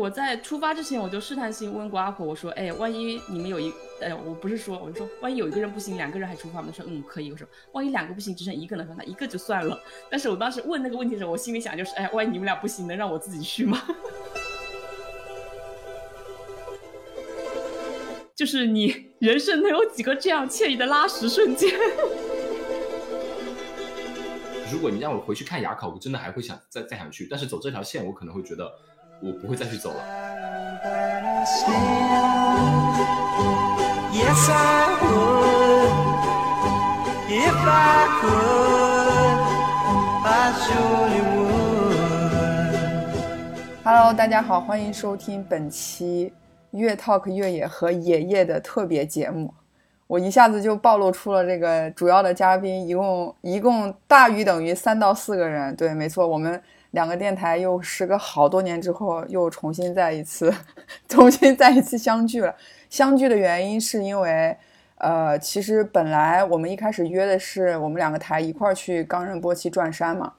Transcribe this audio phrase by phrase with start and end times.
[0.00, 3.70] 我在出发之前，我就试探性问过阿婆，我说，哎，万一你们有一，
[4.00, 6.72] 哎，我不是说，我就说，万一有一个人不行，两个人还出发吗？
[6.74, 7.30] 他说，嗯，可以。
[7.30, 9.78] 我说，万一两个不行，只剩一个人，说那一个就算了。
[10.10, 13.78] 但是我当时问那个问题的时候，我心里想就是，哎，万一你们俩不行，能让我自己去吗？
[18.34, 21.70] 就是你人生能有几个这样惬意的拉屎瞬间？
[24.72, 27.28] 如果你让我回去看牙口，我真的还会想再再想去。
[27.30, 28.72] 但是走这条线，我可能会觉得
[29.22, 29.96] 我不会再去走了。
[43.84, 46.32] Hello，大家好，欢迎收听本期。
[46.70, 49.52] 越 talk 越野和野夜的特别节目，
[50.06, 55.76] 我一下子就暴露出了这个主要的嘉宾，一共一共大于等于三到四个人。
[55.76, 60.52] 对，没错，我们两个电台又时隔好多年之后又重新再一次，
[61.08, 62.54] 重新再一次相聚了。
[62.88, 64.56] 相聚的原因是因为，
[64.98, 70.32] 呃，其实本来我们一开始约的是我们两个台一块儿去冈仁波齐转山嘛，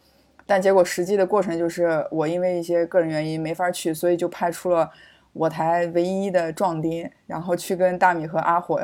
[0.46, 4.92] 但结果实际的过程就是我因为一些个人原因没法去，所以就派出了。
[5.34, 8.82] 我台唯一的壮丁，然后去跟大米和阿火，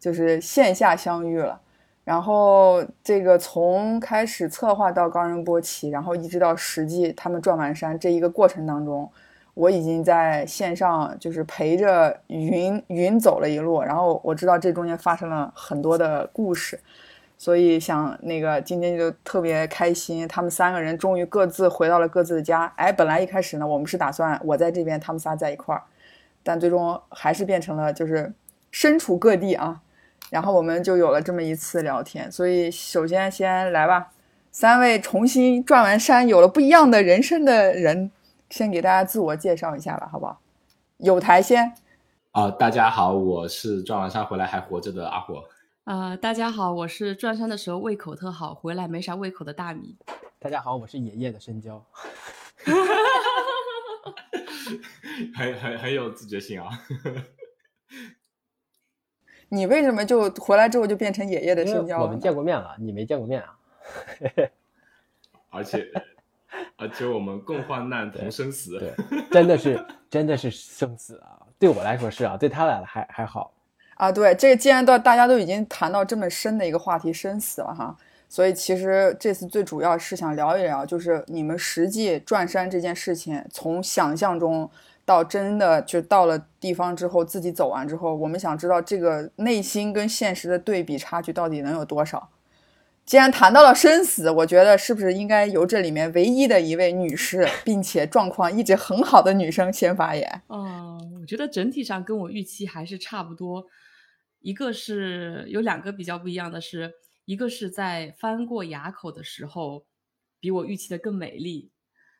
[0.00, 1.60] 就是线下相遇了。
[2.04, 9.08] 然后这个从开始策划到冈仁波齐，然后一直到实际他们转完山这一个过程当中，
[9.54, 13.82] 我已经在线上就是陪着云云走了一路。
[13.82, 16.80] 然后我知道这中间发生了很多的故事。
[17.38, 22.72] 所以想那个今天就特别开心，他们三个人终于各自回到了各自的家。
[22.76, 25.82] 哎，本来一开始呢，我们是打算我在这边，他们仨在一块儿，
[26.42, 28.32] 但最终还是变成了就是
[28.70, 29.80] 身处各地啊。
[30.32, 32.32] 然后我们就有了这么一次聊天。
[32.32, 34.10] 所以首先先来吧，
[34.50, 38.10] 三位重新转完山，有了不一样的人生的人，
[38.48, 40.40] 先给大家自我介绍一下吧，好不好？
[40.96, 41.74] 有台先
[42.30, 45.44] 啊，大家好，我是转完山回来还活着的阿火。
[45.84, 49.96] 啊，大家好，我是转山的时候胃口特好，回来没啥胃口的大米。
[50.38, 51.84] 大家好，我是爷爷的深交。
[55.36, 56.70] 很很很有自觉性啊！
[59.54, 62.04] 你为什么就回来之后就变成爷爷的深交了？
[62.04, 63.54] 我们见过面了，你没见过面啊？
[65.50, 65.86] 而且
[66.78, 68.94] 而且我们共患难同生死，对，
[69.30, 71.38] 真的是真的是生死啊！
[71.58, 73.52] 对我来说是啊，对他俩还还好。
[73.96, 77.94] 啊，对，这个既然到大家都已经谈到这么深的一个话题，生死了哈，
[78.30, 84.68] 所以其实这次最主要是想聊一聊，就是你们实际转山这件事情，从想象中
[85.04, 92.30] 到真的就到了地方之后，自己走完之后，我们想知道这个内心跟现实的对比差距到底能有多少。
[93.04, 100.42] 既然谈到了生死，我觉得是不是应该由这里面唯一的一位女士，并且状况一直很好的女生先发言？
[100.48, 103.66] 嗯，我觉得整体上跟我预期还是差不多。
[104.38, 106.92] 一个是有两个比较不一样的是，
[107.24, 109.84] 一个是在翻过垭口的时候，
[110.38, 111.71] 比我预期的更美丽；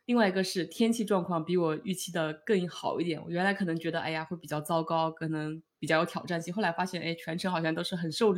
[0.06, 3.22] 另外一个是天气状况比我预期的更好一点。
[3.22, 6.52] 我原来可能觉得，哎呀，会比较糟糕，可能比较有挑战性。
[6.52, 8.34] 后来发现，哎，全程好像都是很受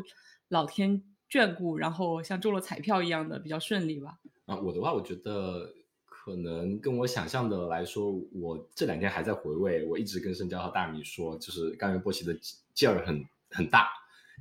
[0.49, 4.19] 老天眷顾，然后像中了彩票一样的比较顺利吧。
[4.47, 5.73] 啊，我的话，我觉得
[6.05, 9.85] 可能跟我想象的来说，我这两天还在回味。
[9.87, 12.35] 我一直跟深交和大米说，就是甘源波奇的
[12.73, 13.25] 劲儿很。
[13.51, 13.89] 很大，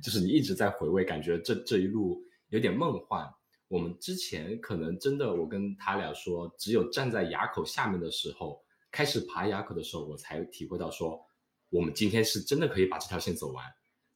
[0.02, 3.24] 就是你一直在回味，感觉这这一路有点梦幻。
[3.68, 11.20] 我们之前可能真的，我跟他俩说，只有站在垭口下面的时候，开始爬垭口的时候，我才体会到说，
[11.70, 13.64] 我们今天是真的可以把这条线走完。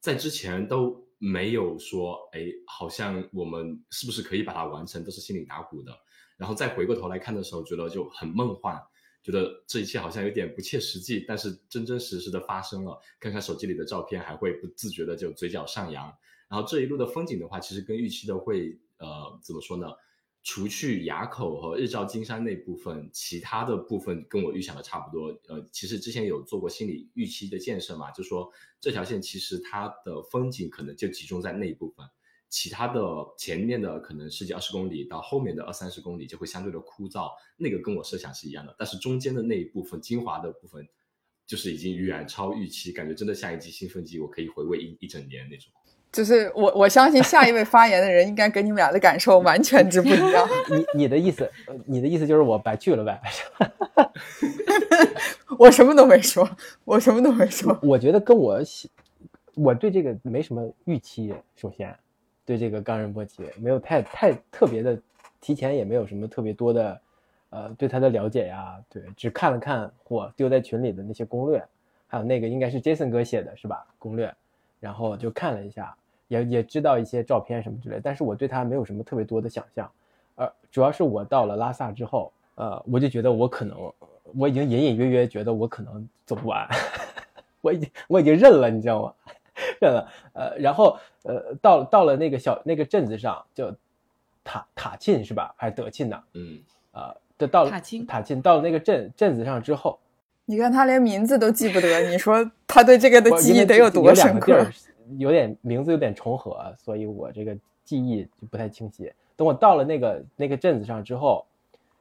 [0.01, 5.93] 在之前都没有说，哎，好像我们是不是可以把它完成，都是心里打鼓的。
[6.37, 8.81] 然后再回过头来看的时候，觉得就很梦幻。
[9.21, 12.99] 觉得这一切好像有点不切实际，但是真真实实的发生了。
[13.19, 16.07] 看看手机里的照片，还会不自觉的就嘴角上扬。
[16.49, 19.87] 然后这一路的风景的话，其实跟预期的会呃怎么说呢？
[20.45, 25.27] 除去垭口和日照金山那部分，其他的部分跟我预想的差不多。
[25.49, 28.51] 呃，其实之前有做过心理预期的建设嘛，就说
[28.81, 32.07] 这条线其实它的风景可能就集中在那一部分。
[32.49, 33.03] 其他的
[33.37, 38.75] 前面的可能十几二十公里到后面的二三十公里就会相对的枯燥，那个跟我设想是一样的。
[38.79, 40.89] 但是中间的那一部分精华的部分，
[41.47, 45.71] 就是已经远超预期，感觉真的像一剂兴奋剂，我可以回味一一整年那种。
[46.11, 50.49] 就是我我相信下一位发言的人应该跟你们俩的感受完全之不一样。
[50.71, 51.51] 你你的意思，
[51.85, 53.21] 你的意思就是我白去了呗？
[55.59, 56.49] 我什么都没说，
[56.85, 57.79] 我什么都没说。
[57.83, 58.61] 我觉得跟我
[59.55, 61.95] 我对这个没什么预期，首先。
[62.45, 64.99] 对这个冈仁波齐没有太太特别的
[65.39, 66.99] 提前，也没有什么特别多的
[67.51, 71.63] 呃，对他的了解呀，对，只看了看我丢在群里的那些攻略，
[72.07, 73.87] 还有那个应该是 Jason 哥写的是吧？
[73.99, 74.35] 攻略，
[74.81, 75.97] 然后就看了一下，
[76.29, 79.91] 也也知道一些照片什么之类，但是我对它没有什么特别多的想象，
[80.37, 83.77] 呃，主要是我到了拉萨之后，呃，我就觉得我可能，
[84.37, 86.69] 我已经隐隐约约觉得我可能走不完，
[87.61, 89.15] 我已经我已经认了，你知道吗？
[89.81, 93.75] 认了，呃，然后呃，到到了那个小那个镇子上，叫
[94.45, 95.53] 塔塔沁是吧？
[95.57, 96.23] 还是德沁呢？
[96.35, 96.61] 嗯，
[96.93, 99.99] 啊，就到了塔沁塔沁到了那个镇镇子上之后，
[100.51, 104.73] 你看他连名字都记不得，你说他对这个的记忆得有多深刻个地儿？
[105.19, 107.55] 有点名字有点重合，所以我这个
[107.85, 109.13] 记忆就不太清晰。
[109.37, 111.45] 等我到了那个那个镇子上之后，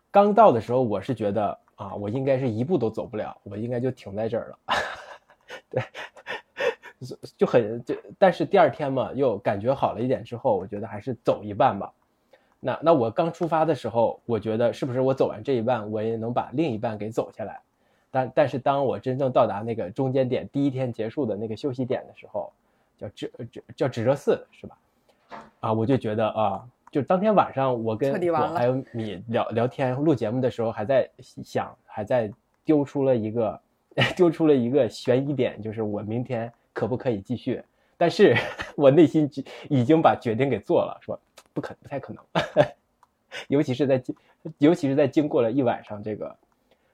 [0.10, 4.58] 刚到的时候，我是觉得啊，我应该是一步都走不了，我应该就停在这儿了。
[5.70, 5.84] 对，
[7.06, 11.92] 就就很就，但是第二天嘛，又感觉好了一点之后，我觉得还是走一半吧。
[12.62, 17.60] 那那我刚出发的时候，我觉得是不是我走完这一半，我也能把另一半给走下来？
[18.10, 22.52] 但但是当我真正到达那个中间点，第一天结束的那个休息点的时候，
[22.98, 24.78] 叫指指叫指热寺是吧？
[25.60, 31.10] 啊，我就觉得啊，就当天晚上我跟我还有米聊聊天录节目的时候，还在
[31.44, 32.32] 想，还在
[32.64, 33.62] 丢出了一个
[34.16, 37.62] 丢出了一个悬疑点，就是我明天可不可以继续？
[37.98, 38.36] 但是
[38.78, 39.30] 我内心
[39.70, 41.20] 已经把决定给做了，说
[41.54, 42.24] 不可不太可能，
[43.50, 44.16] 尤其是在经
[44.60, 46.36] 尤其是在经过了一晚上这个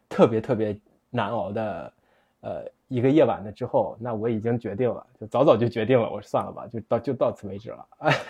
[0.09, 0.75] 特别特别
[1.13, 1.93] 难熬的
[2.41, 7.85] 呃一个夜晚的之后，那我已经决定了，就早早就决定了，我说算了吧，就到就到此为止了。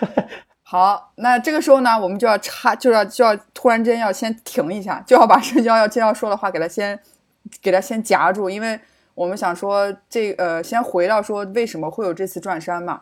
[0.62, 7.00] 好，那这个时候呢，我们就要插，就要就要突然间要先停一下，就要把深交要接要说的话给他先
[7.62, 8.80] 给他先夹住，因为
[9.16, 13.02] 我们想说这呃，先回到说为什么会有这次转山嘛。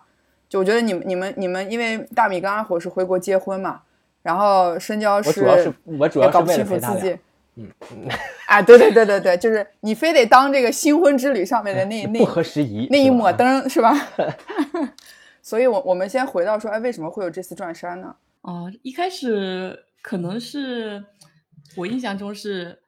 [0.50, 3.84] 就我觉得你们你们你们，因为大米跟阿火是回国结婚嘛，
[4.22, 7.18] 然后深交我主要是我主要是为也搞不清楚了陪他俩自己，，
[7.56, 7.70] 嗯，
[8.48, 13.94] 啊，对对对对对，就是你非得当这个新婚之旅上面的那那不合时宜那一抹灯是吧？
[15.42, 18.16] 所以我我们先回到说，哎，为什么会有这次转山呢？
[18.42, 21.04] 哦，一开始可能是
[21.76, 22.80] 我印象中是，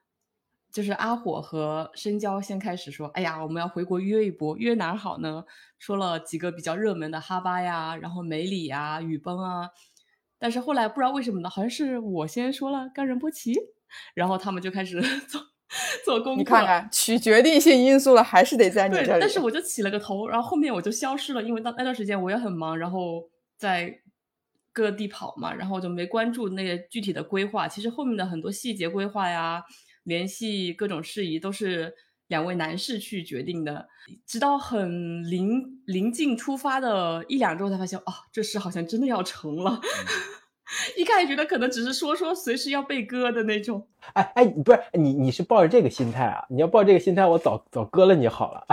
[0.72, 5.44] 就是阿火和深交先开始说，哎呀，我们要回国约一波，约哪儿好呢？
[5.78, 9.70] 说了几个比较热门的哈巴呀，然后梅里呀、雨崩啊，
[10.40, 13.54] 但是后来不知道为什么呢，好像是我先说了冈仁波齐，
[14.14, 15.42] 然后他们就开始 做
[16.06, 16.38] 做功课。
[16.38, 19.20] 你看看，取决定性因素了，还是得在你对，这里。
[19.20, 23.24] 但是我就起了个头，然后后面我就消失了，因为到那段时间我也很忙，然后
[23.58, 24.00] 在
[24.72, 27.68] 各地跑嘛，然后我就没关注那个具体的规划。
[27.68, 29.64] 其实后面的很多细节规划呀，
[30.04, 31.94] 联系各种事宜都是
[32.28, 33.88] 两位男士去决定的。
[34.28, 39.80] 直到很临临近出发的一两周才发现，啊，这事好像真的要成了。
[40.98, 43.88] 一开始觉得可能只是说说，随时要被割的那种。
[44.14, 46.46] 哎哎，不是你你是抱着这个心态啊？
[46.50, 48.66] 你要抱着这个心态，我早早割了你好了。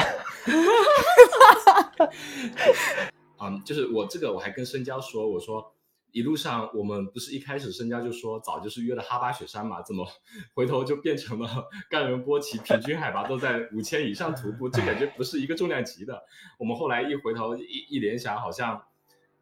[3.38, 5.74] 嗯， 就是我这个我还跟深交说，我说
[6.12, 10.06] 一路上我们不是一开始深交就说早就是约的哈巴雪山嘛，怎么
[10.54, 16.22] 回头就变成了干仁波齐，平均海拔都在五千以上徒步，这感觉不是一个重量级的。
[16.58, 18.80] 我们后来一回头一一联想，好像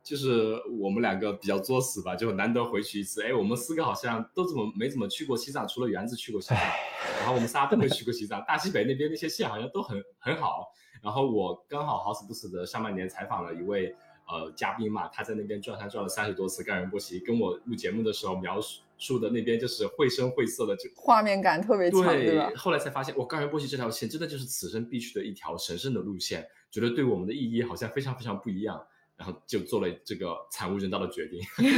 [0.09, 3.23] 就是我们两个比较作死吧，就难得回去一次。
[3.23, 6.57] 哎，我们四个好像都怎么没怎么去过西藏，除了园子去过西藏，
[7.19, 8.43] 然后我们仨都没去过西藏。
[8.49, 10.73] 大西北那边那些线好像都很很好。
[11.03, 13.95] 然后我刚好好死不死的上半年采访了一位
[14.27, 18.59] 呃嘉宾嘛，他在那边转山转了三十多次冈仁波齐，跟我录节目的时候描
[18.97, 22.57] 述的那边就是绘声绘色的，就画面感特别强，对吧对，？
[22.57, 28.83] 后来才发现，哇，冈仁波齐这条线真的就是此生必去的一条神圣的路线，觉得对我们的意义好像非常非常不一样，
[29.18, 31.40] 然后就做了这个惨无人道的决定。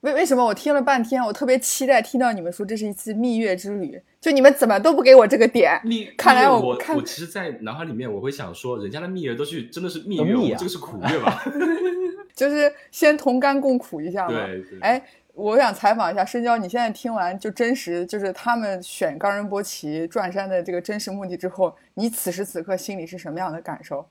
[0.00, 4.00] 为为什么我听了半天，我特别期待听到你们说这是一次蜜月之旅？
[4.20, 5.80] 就你们怎么都不给我这个点？
[5.84, 11.40] 蜜，看来我我看其实，在脑海里面我会想说，人家的蜜月都去真的是蜜月，蜜啊我这个是苦月吧？
[12.34, 14.44] 就是先同甘共苦一下嘛。
[14.44, 14.80] 对对。
[14.80, 15.00] 哎，
[15.34, 24.04] 我想采访一下深交，你现在听完就真实，就是他们选冈仁波齐转山的这个真实目的之后，你此时此刻心里是什么样的感受？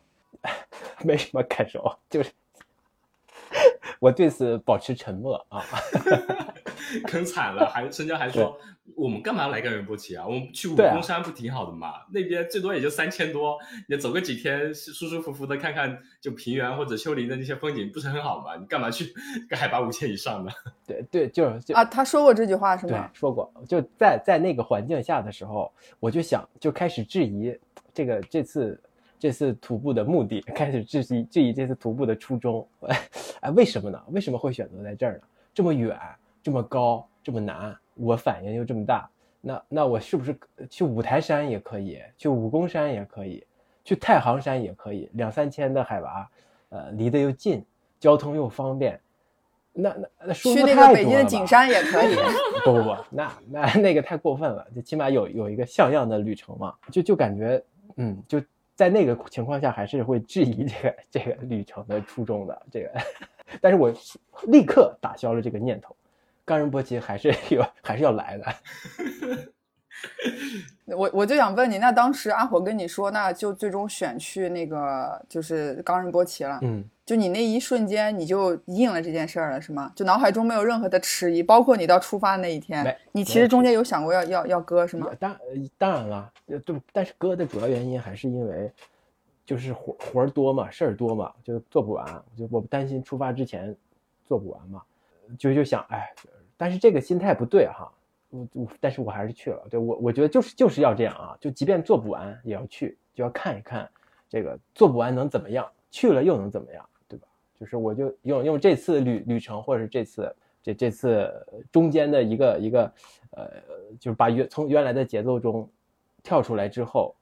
[1.04, 2.32] 没什么感受，就是
[4.00, 5.64] 我对此保持沉默啊。
[7.08, 8.58] 坑惨了，还深交还说
[8.96, 10.26] 我们干嘛来冈仁波齐啊？
[10.26, 11.94] 我们去武功山不挺好的嘛？
[12.12, 13.58] 那边最多也就三千多，
[13.90, 18.56] 你走个几天，舒舒服服的看看就平原或者丘陵的那些风景，不是很好吗？
[18.56, 19.12] 你干嘛去
[19.50, 20.52] 个海拔五千以上的？
[20.86, 23.10] 对对，就是啊，他说过这句话是对吗？
[23.14, 27.58] 说过，就在在那个环境下的时候，我就想就开始质疑
[27.94, 28.80] 这个这次
[29.20, 32.68] 这次徒步的目的， 开始质疑质疑这次徒步的初衷。
[33.42, 34.02] 哎，为什么呢？
[34.10, 35.22] 为什么会选择在这儿呢？
[35.54, 35.98] 这么远，
[36.44, 39.10] 这么高，这么难，我反应又这么大，
[39.42, 40.38] 那那我是不是
[40.70, 43.46] 去五台山也可以，去武功山也可以，
[43.84, 46.30] 去太行山也可以，两三千的海拔，
[46.70, 47.64] 呃，离得又近，
[48.00, 49.00] 交通又方便，
[49.72, 52.16] 那那那舒服去那太多了吧个北京的景山也可以。
[52.66, 57.64] 不不不，那那那个太过分了，就起码有有一个像样的旅程嘛，就就感觉，
[57.98, 58.42] 嗯，就
[58.76, 62.62] 在那个情况下，还是会质疑这个这个旅程的初衷的。
[62.70, 62.92] 这个，
[63.62, 63.94] 但是我
[64.48, 65.96] 立刻打消了这个念头，
[66.44, 68.46] 冈仁波齐还是有还是要来的。
[70.86, 76.60] 我我就想问你，那当时阿火跟你说，那就最终选去那个就是冈仁波齐了。
[76.62, 79.92] 嗯，就你那一瞬间，你就应了这件事儿了，是吗？
[79.96, 85.10] 就脑海中没有任何的迟疑，包括你到出发那一天没，你其实中间有想过要要要割是吗？
[85.20, 85.40] 当呃
[85.78, 88.72] 当然了，呃对，但是割的主要原因还是因为
[89.44, 92.06] 就是活活儿多嘛，事儿多嘛，就做不完，
[92.38, 93.76] 就我担心出发之前
[94.28, 94.84] 做不完嘛，
[95.40, 96.14] 就就想哎，
[96.58, 97.92] 但是这个心态不对哈，
[98.54, 103.90] 我但是我还是去了，对我我觉得就是就是要这样啊，就即便做不完也要去，就要看一看
[104.30, 107.28] 这个做不完能怎么样，去了又能怎么样，对吧？
[107.60, 111.32] 就是我就用用这次旅旅程或者是这次这这次
[111.72, 112.92] 中间的一个一个
[113.32, 113.50] 呃，
[114.00, 115.70] 就是把原从原来的节奏中
[116.24, 117.16] 跳出来之后，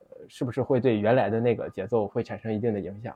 [0.00, 3.14] 呃，是不是会对原来的那个节奏会产生一定的影响？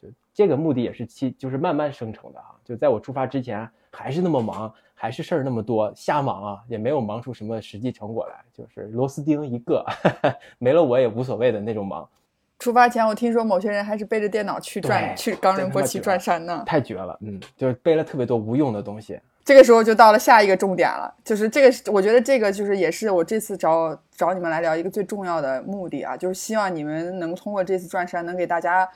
[0.00, 2.56] 就这个目的也是期就是慢慢生成的啊。
[2.64, 9.84] 就在我出发之前还是那么忙，还是事儿那么多，瞎忙啊，也没有忙出什么实际成果来，就是螺丝钉一个，
[10.58, 12.08] 没了我也无所谓的那种忙。
[12.58, 16.62] 出发前，我听说某些人还是背着电脑去转去冈仁波齐转山呢。
[16.64, 19.20] 太绝了，嗯，就是背了特别多无用的东西。
[19.44, 28.88] 这个时候就到了下一个重点了，就是这个，我觉得这个就是也是我这次找找你们来聊一个最重要的目的啊，就是希望你们能通过这次转山，能给大家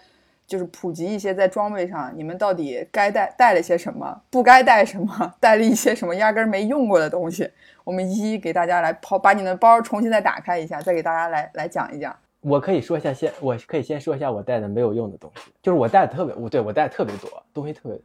[0.51, 7.49] 就是普及一些在装备上你们到底该带带了些什么，不该带什么， 带了一些什么压根儿没用过的东西，
[7.85, 12.13] 我们一一给大家来抛，把你们的包重新再打开一下，再给大家来来讲一讲。
[12.41, 18.01] 我可以说一下先，我可以先说一下我带的没有用的东西，就是我带的特别，我对我带的特别多东西，特别，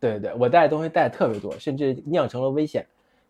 [0.00, 2.86] 对对对，我带的东西带的特别多，甚至酿成了危险，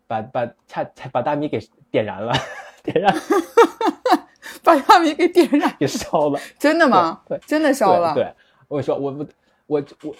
[0.07, 1.59] 把把差把大米给
[1.91, 2.31] 点燃了，
[2.81, 3.13] 点燃
[4.63, 7.21] 把大米给点燃，给烧了，真的吗？
[7.27, 8.13] 对，真的烧了。
[8.13, 8.33] 对，对
[8.67, 9.27] 我跟你说，我我
[9.67, 10.15] 我我，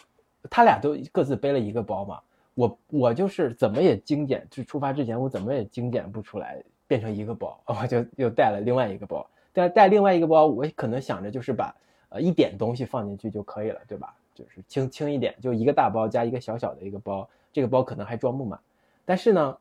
[0.49, 2.19] 他俩都各自背了一个包嘛，
[2.53, 11.75] 我我就是怎么也精简，就出发之前我怎么也精简不出来，变成一个包， 我就又带了另外一个包，但带另外一个包，我可能想着就是把
[12.09, 14.13] 呃一点东西放进去就可以了，对吧？
[14.35, 18.59] 就是轻轻一点，就一个大包加一个小小的一个包，这个包可能还装不满，
[19.05, 19.57] 但是呢，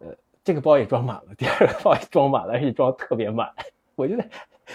[0.00, 0.08] 呃，
[0.42, 3.50] 这个包也装满了，第二个包也装满了，而且装特别满，
[3.94, 4.24] 我觉得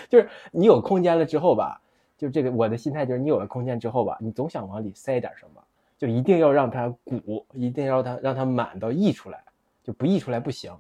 [0.08, 1.82] 就是你有空间了之后吧。
[2.22, 5.64] 就这个，我的心态就是，你有了空间之后吧，你总想往里塞点什么，
[5.98, 9.44] 就一定要让它鼓，一定要让它让它满到溢出来，
[9.84, 10.72] 就不溢出来不行。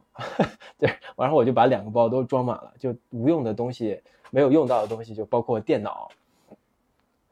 [0.77, 6.11] 对， 然后我就把两个包都装满了，就无用的东西，没有用到的东西，就包括电脑，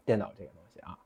[0.04, 0.98] 电脑这个东西啊，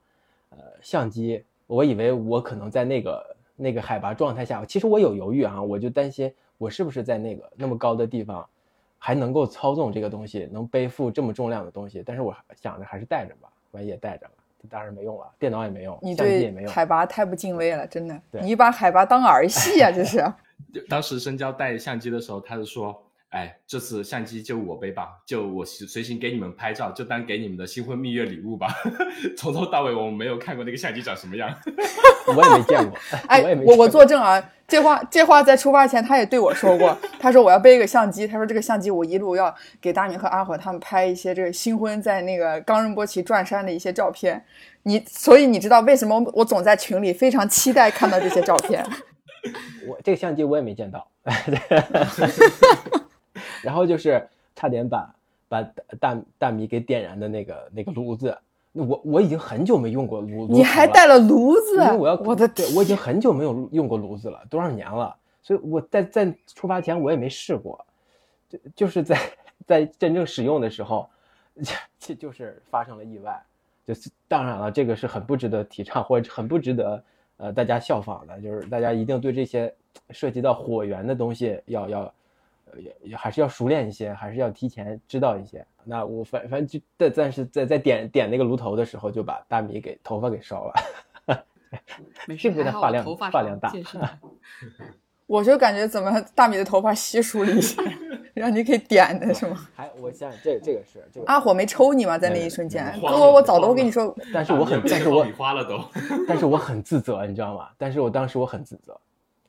[0.52, 8.48] 呃，相机，我以为我可能在那个那个海拔状态下，其实我有犹豫啊，我就担心我是不是在那个那么高的地方。
[9.06, 14.32] 还能够操纵这个东西，能背负这么重量的东西，但是我想着还是带着吧，万一也带着了，
[14.70, 16.72] 当然没用了，电脑也没用，你相机也没用。
[16.72, 20.24] 对海拔太不敬畏了，真的，你把海拔当儿戏啊，这是。
[20.88, 22.98] 当时深交带相机的时候，他就说
[23.32, 28.70] ：“哎，这次相机就我背吧，就我随随行给你们拍照，就当给你们的新婚蜜月礼物吧。
[29.38, 31.54] ”从头到尾我们没有看过那个相机长什么样。
[32.36, 44.44] 我也没见过，哎， 我也没我我作证啊，这话这话在出发前他也对我说过， 他说我要背一个相机，他说这个相机我一路要给大明和阿火他们拍一些这个新婚在那个冈仁波齐转山的一些照片。
[44.84, 48.86] 你所以你知道为什么我总在群里非常期待看到这些照片？
[49.88, 51.08] 我这个相机我也没见到，
[53.62, 55.14] 然后就是差点把
[55.50, 55.62] 把
[56.00, 58.38] 大大米给点燃的那个那个炉子，
[58.76, 67.86] 那我我已经很久没用过炉，你还带了炉子因为我要，我的对我已经很久没有用过炉子了，多少年了，所以我在在出发前我也没试过，
[68.50, 69.18] 就就是在
[69.68, 71.08] 在真正使用的时候，
[72.00, 73.40] 就就是发生了意外，
[73.86, 77.04] 就是当然了，这个是很不值得提倡或者很不值得
[77.38, 79.72] 呃大家效仿的，就是大家一定对这些
[80.10, 82.14] 涉及到火源的东西要要呃
[82.78, 85.66] 也也还是要熟练一些，还是要提前知道一些。
[85.84, 90.74] 那我反反正就但但是在在点点那个炉头的时候，就把大米给头发给烧了。
[92.28, 93.74] 没事，幸亏他发量发量大
[95.26, 97.82] 我就感觉怎么大米的头发稀疏了一些，
[98.36, 99.68] 让你给点的是吗？
[99.74, 102.18] 还我想想，这这个是这个，阿火没抽你吗？
[102.18, 105.80] 在那一瞬间，慌哥，了我早都跟你说，但是我很，但是我成爆米花了都。
[106.28, 107.70] 但是我很自责，你知道吗？
[107.78, 109.00] 但是我当时我很自责。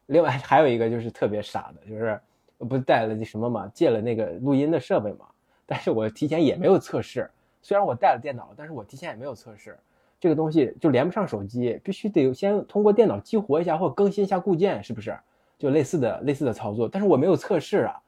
[0.06, 2.18] 另外还有一个就是特别傻的，就是
[2.58, 5.26] 不是带了那什么嘛，借了那个录音的设备嘛，
[5.66, 7.30] 但是我提前也没有测试。
[7.62, 9.78] 虽然我带了电脑，但是我提前也没有测试。
[10.20, 15.18] 这个东西就连不上手机，必须得先通过电脑激活一下或更新一下固件，是不是？
[15.58, 18.00] 就类似的类似的操作，但是我没有测试啊，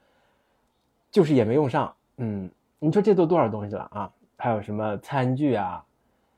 [1.11, 1.95] 就是也没用上。
[2.17, 4.11] 嗯，你说这都多少东西了啊？
[4.37, 5.85] 还有什么餐具啊？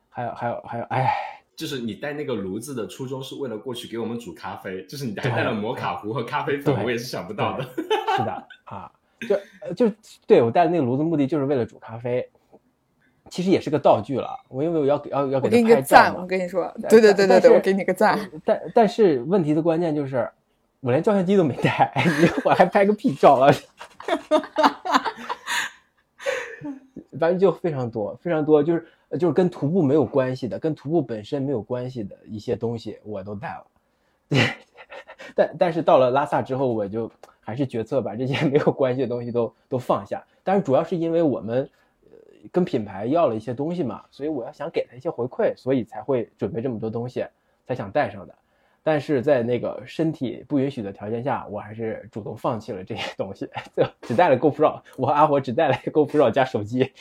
[0.08, 1.14] 还有还有还有，哎，
[1.58, 7.64] 就是你带那个炉子的初衷是为了过去给我们煮咖啡，就是你还带了摩卡壶和咖啡粉，我也是想不到的。
[8.16, 8.88] 是的啊，
[9.26, 9.36] 就
[9.74, 9.92] 就
[10.24, 12.30] 对我带的那个炉子目的就是为了煮咖啡。
[13.28, 18.16] 其实也是个道具了，我因为我要要要给他拍照我跟你说，对对对对对，我给你个赞。
[18.44, 20.30] 但但是问题的关键就是，
[20.78, 21.92] 我连照相机都没带，
[22.46, 23.52] 我还拍个屁照啊！
[27.18, 28.86] 反正就非常多非常多，就是
[29.16, 33.66] 就是跟徒步没有关系的，跟徒步本身没有关系的一些东西我都带了。
[35.34, 37.10] 但但是到了拉萨之后，我就
[37.40, 40.26] 还是决策把这些没有关系的东西都都放下。
[40.42, 41.70] 但是主要是因为我们
[42.04, 42.10] 呃。
[42.52, 47.26] 跟品牌要了一些东西嘛，所以我要想给他一些回馈，所以才会准备这么多东西，
[47.66, 48.34] 才想带上的。
[48.82, 54.80] 但是在那个身体不允许的条件下，我还是主动放弃了这些东西， 就只带了 GoPro。
[54.96, 56.92] 我和阿火只带了 GoPro 加手机，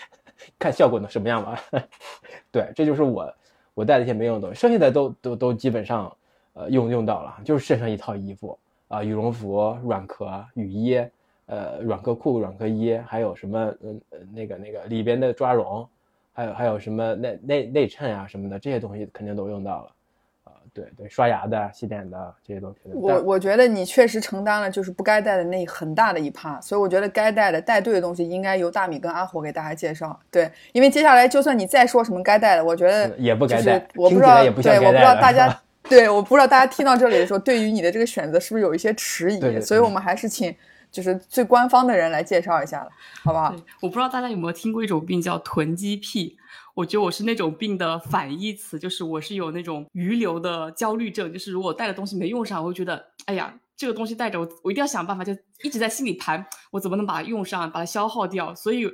[0.60, 1.60] 看效果能什么样吧。
[2.52, 3.34] 对，这就是我
[3.74, 6.16] 我带的一些没用的东西，剩下的都都都基本上
[6.54, 11.06] 呃用用到了，就是身上一套衣服啊，羽绒服、软壳、雨衣。
[11.50, 13.74] 呃，软壳裤、软壳衣，还有什么？
[13.82, 15.88] 嗯呃，那个那个里边的抓绒，
[16.34, 19.92] 还有还有什么内内内衬啊什么的，这些东西肯定都用到了。
[20.82, 22.92] 啊，对对，刷牙的、洗脸的这些东西。
[22.94, 30.20] 我我觉得你确实承担了就是不该带的那很大的一趴，所以我觉得该带的带对的东西应该由大米跟阿火给大家介绍。
[30.32, 33.88] 对，因为接下来就算你再说什么该带的，我觉得也不该带。
[33.96, 39.60] 我不知道，对，我不知道大家， 对，我不知道大家听到这里的时候，对于你的这个选择是不是有一些迟疑？
[39.62, 40.56] 所以我们还是请。
[40.92, 42.90] 就是最官方的人来介绍一下了，
[43.24, 43.56] 好不好？
[43.82, 46.38] 我不知道大家有没有听过一种病叫囤积癖，
[46.74, 55.32] 我觉得我是那种病的反义词，就是我是有那种余留的焦虑症，就是如果带的东西没用上，我会觉得，哎呀，这个东西带着我，我一定要想办法，就
[55.64, 58.56] 一直在心里盘，我怎么能把它用上，把它消耗掉。
[58.56, 58.90] 所以，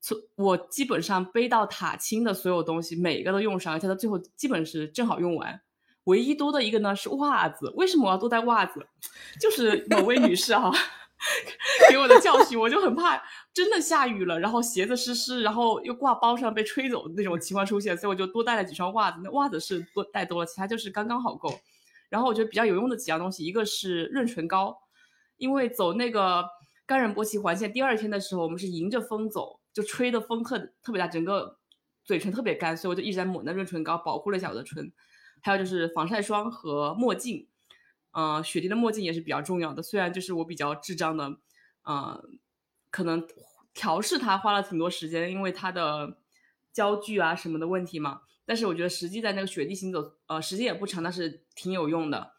[0.00, 5.60] 从我基本上背到塔青的所有东西，每一个都用上，而且到最后基本是正好用完。
[6.04, 8.86] 唯一多的一个呢是袜子，为什么我要多带袜子？
[9.40, 10.72] 就是某位女士哈。
[11.90, 13.22] 给我的教训，我就很怕
[13.54, 19.20] 真的下雨了，然后鞋子湿湿，然后又挂包上被吹走的那种情况出现，所以我就多带了几双袜子。
[19.24, 21.58] 那袜子是多带多了，其他就是刚刚好够。
[22.08, 24.78] 然后我觉得比较有用的几样东西，一个是润唇膏，
[25.38, 26.44] 因为走那个
[26.86, 31.58] 甘仁波齐环线第二天的时候，我们是迎着风走，就吹的风特特别大，整个
[32.04, 34.92] 嘴唇特别干，所以我就一直在抹那润唇膏，保护了一下我的唇。
[35.42, 37.48] 还有就是防晒霜和墨镜。
[38.18, 39.82] 嗯，雪地的墨镜也是比较重要的。
[39.82, 41.36] 虽然就是我比较智障的，
[41.86, 42.38] 嗯，
[42.90, 43.28] 可能
[43.74, 46.16] 调试它花了挺多时间，因为它的
[46.72, 48.22] 焦距啊什么的问题嘛。
[48.46, 52.36] 但是我觉得实际在那个雪地行走，呃，时间也不长，但是挺有用的。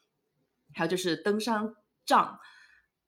[0.74, 2.40] 还有就是登山杖，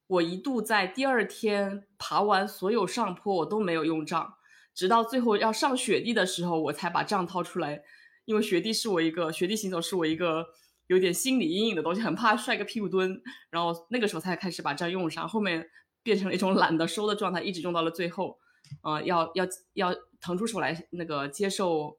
[0.06, 4.36] 我一度在第二天爬完所有上坡，我都没有用杖，
[4.76, 7.82] 直到最后要上雪地的时候，我才把杖掏出来，
[8.26, 10.50] 因为雪地是我一个雪地行走是我一个。
[10.90, 13.22] 有点心理阴影的东西，很怕摔个屁股蹲，
[13.52, 15.64] 然后那个时候才开始把这用上，后面
[16.02, 18.40] 变成了一种懒得收的状态，一直用到了最后，
[18.82, 21.96] 呃，要要要腾出手来那个接受，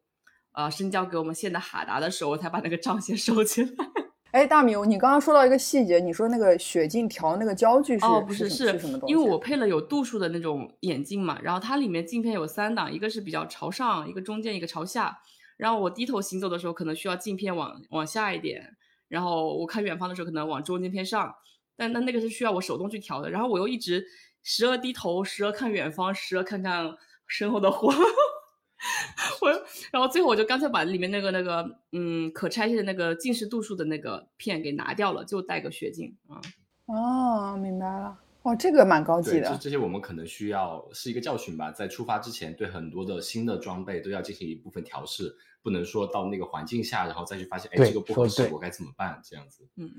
[0.53, 3.71] 呃，深交给我们献的哈达的时候，我才把那个账先收起来。
[4.33, 9.13] 哎，大米，你刚刚说到一个细节，你说那个雪镜调那个焦距是哦，不是是什么东西？
[9.13, 15.19] 因为我配了有度数的那种眼镜嘛，然后它里面镜片有三档，一个是比较朝上，一个中间，一个朝下，
[15.57, 18.77] 然后我低头行走的时候，可能需要镜片往往下一点。
[19.11, 21.35] 然后我看远方的时候，可能往中间偏上，
[21.77, 23.29] 但那那个是需要我手动去调的。
[23.29, 24.07] 然后我又一直
[24.43, 26.97] 时而低头，时而看远方，时而看看
[27.27, 27.93] 身后的火。
[29.43, 29.51] 我，
[29.91, 36.41] 然后最后我就干脆把里面那个那个嗯可拆卸的那个近视度数的那个片给拿掉了，就戴个雪镜啊。
[36.87, 38.17] 哦，明白了。
[38.43, 39.51] 哦，这个蛮高级的。
[39.51, 45.37] 这这些我们可能需要是一个教训吧，在出发之前，对很多的新的装备都要进行一部分调试。
[45.63, 49.21] 不能说到那个环境下，然后再去发现，哎，这个不合适，我该怎么办？
[49.23, 49.91] 这样子，嗯，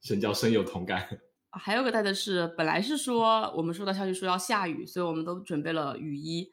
[0.00, 1.06] 深交深有同感。
[1.52, 6.50] 还有个带的是，本来是说我们收到消息说要下雨，所以我们都准备了雨衣。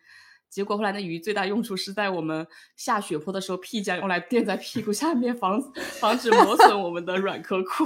[0.49, 5.59] 结果后来那雨衣最大用处是在我们下雪坡的时候，屁浆用来垫在屁股下面，防
[5.99, 7.85] 防止磨损我们的软壳裤。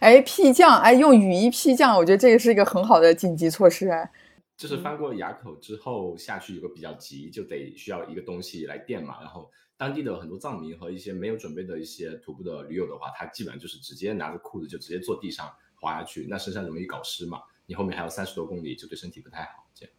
[0.00, 3.88] 哎，屁降，哎，用雨衣屁降，我觉得这个是一个很好的紧急措施。
[3.88, 4.10] 哎，
[4.56, 9.50] 就是翻过垭口之后下去有个比较急，就得需要一个东西来垫嘛，然后。
[9.78, 19.66] 当地的很多藏民和一些没有准备的一些徒步的驴友的话，他基本上就是直接拿着裤子就直接坐地上滑下去，那身上容易搞湿嘛，你后面还有三十多公里，就对身体不太好。
[19.74, 19.94] 这样。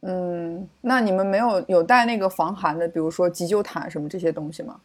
[0.00, 4.80] 嗯，那你们没有有带那个防寒的，比如说急救毯什么这些东西吗？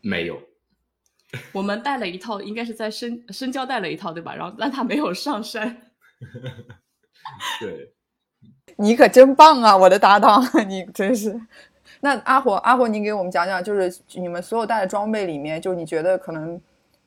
[0.00, 0.42] 没有。
[1.52, 4.34] 我们带了一套，应该是在深深交带了一套，对吧？
[4.34, 5.76] 然后但他没有上山。
[7.60, 7.92] 对，
[8.76, 11.40] 你可真棒啊，我的搭档， 你真是。
[12.00, 16.60] 那阿火，阿火，你给我们讲讲，就是你们所有带的装备里面，就你觉得可能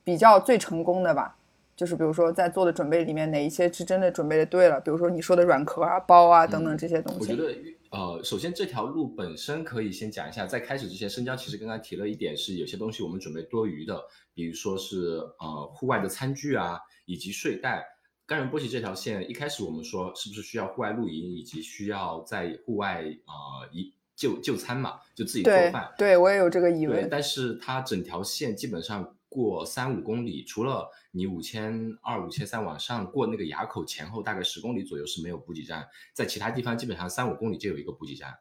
[0.04, 1.36] 比较最成功的吧？
[1.76, 4.80] 就是比如说在做的准备里面，哪一些是真的准备的对了？
[4.82, 7.20] 比如说你说的软壳啊、包啊等等这些东西。
[7.20, 7.56] 我觉得，
[7.92, 14.02] 呃，首先这条路本身可以先讲一下，在开始之前，深交其实刚刚提了一点，是有些东西我们准备多余的，
[14.34, 17.86] 比如说是呃户外的餐具啊，以及睡袋。
[18.26, 25.94] 甘仁波齐这条线一开始我们说是不是需要户外露营，以及需要在户外呃一就就餐嘛，就自己做饭。
[25.98, 27.10] 对，我也有这个疑问。
[27.10, 38.38] 但是它整条线基本上过三五公里，除了你五千二、五千三往上过那个垭口前后大概十公里左右是没有补给站，在其他地方基本上三五公里就有一个补给站。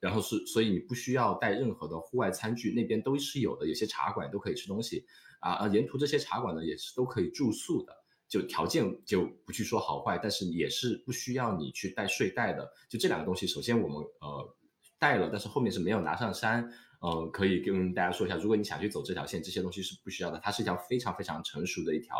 [0.00, 5.06] 然后是，所以你不需要带任何的户外餐具，那边都是有的，有些茶馆都可以吃东西
[5.38, 7.92] 啊啊，沿途这些茶馆呢也是都可以住宿的。
[8.26, 12.68] 就条件就不去说好坏，但是也是不需要你去带睡袋的。
[12.88, 14.56] 就这两个东西，首先我们呃
[14.98, 16.68] 带了，但是后面是没有拿上山。
[17.02, 20.38] 呃，可以跟大家说一下，如果你想去走这条线，这些东西是不需要的。
[20.38, 22.14] 它是一条非常非常成熟的一条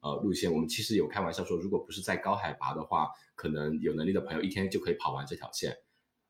[0.00, 0.50] 呃路线。
[0.50, 5.76] 我们其实有开玩笑说，如果不是在高海拔的话，可能有能力的朋友一天就可以跑完这条线，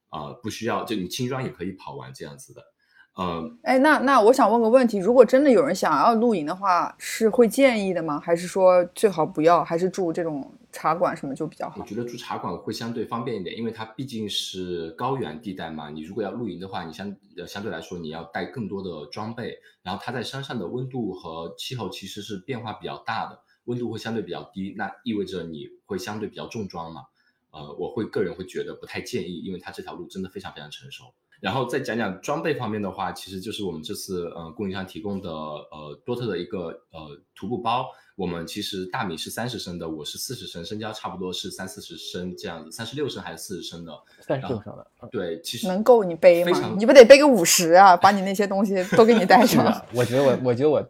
[0.08, 2.71] 啊，不需要就你轻装也可以跑完这样子的。
[3.18, 8.18] 嗯，哎，那那我想问个问题，如果真的有人想要露营的话，是会建议的吗？
[8.18, 11.76] 还是说最好不要，还是住这种茶馆什么就比较好？
[11.78, 15.90] 我觉得住茶馆会相对方便一点，因为它毕竟是高原地带嘛。
[15.90, 17.14] 你如果要露营的话，你相
[17.46, 27.02] 相对来说你要带更多的装备，然后它在山上的温度和气候其实是变化比较大的，温度会相对比较低，那意味着你会相对比较重装嘛。
[27.50, 31.12] 呃，我会个人会觉得不太建议，因为它这条路真的非常非常成熟。
[31.42, 37.88] 然后再讲讲装备方面的话，其实就是我们这次呃供应商提供的呃多特的一个呃徒步包。
[38.16, 43.92] 我们其实大米是三十升的，我是四十升，生姜差不多是三四十升这样子，三十六升还是四十升的？
[44.20, 44.86] 三十六升的。
[45.10, 46.74] 对，其实能够你背吗？
[46.76, 47.96] 你不得背个五十啊？
[47.96, 49.82] 把你那些东西都给你带上。
[49.94, 50.86] 我觉得我我觉得我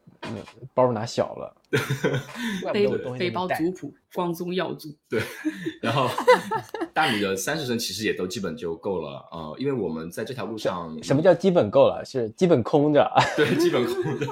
[0.74, 1.56] 包拿小了。
[2.70, 2.86] 背
[3.18, 4.94] 背包族谱，光宗耀祖。
[5.08, 5.22] 对，
[5.80, 6.06] 然后
[6.92, 12.04] 大米的三十升其实也都基本就够了呃，因为我们在这条路上，什么叫基本够了？
[12.04, 13.10] 是基本空着。
[13.36, 14.26] 对，基本空着，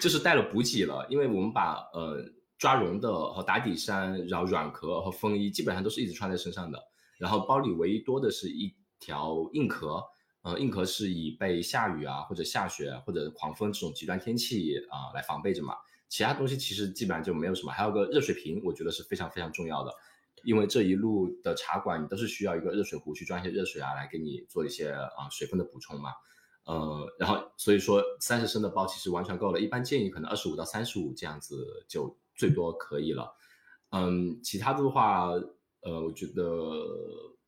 [0.00, 1.06] 就是带了补给了。
[1.10, 2.24] 因为我们把呃
[2.58, 6.82] 抓绒的和打底衫，然后软壳和风衣基本上都是一直穿在身上的。
[7.18, 10.02] 然后包里唯一多的是一条硬壳，
[10.42, 15.74] 呃，硬壳是以被下雨啊或者下雪或者狂风这种极端天气啊来防备着嘛。
[16.08, 19.92] 其他东西其实基本上就没有什么，还有个热水瓶，我觉得是非常非常重要的，
[20.42, 26.12] 因为这一路的茶馆你都是需要一个热水壶去装一些热水啊，来给你做一些啊水分的补充嘛。
[26.68, 31.56] 呃，然后所以说三十升的包其实完全够了，一般建议可能二十五到三十五这样子
[31.88, 33.34] 就最多可以了。
[33.90, 35.30] 嗯，其他的话，
[35.80, 36.44] 呃，我觉得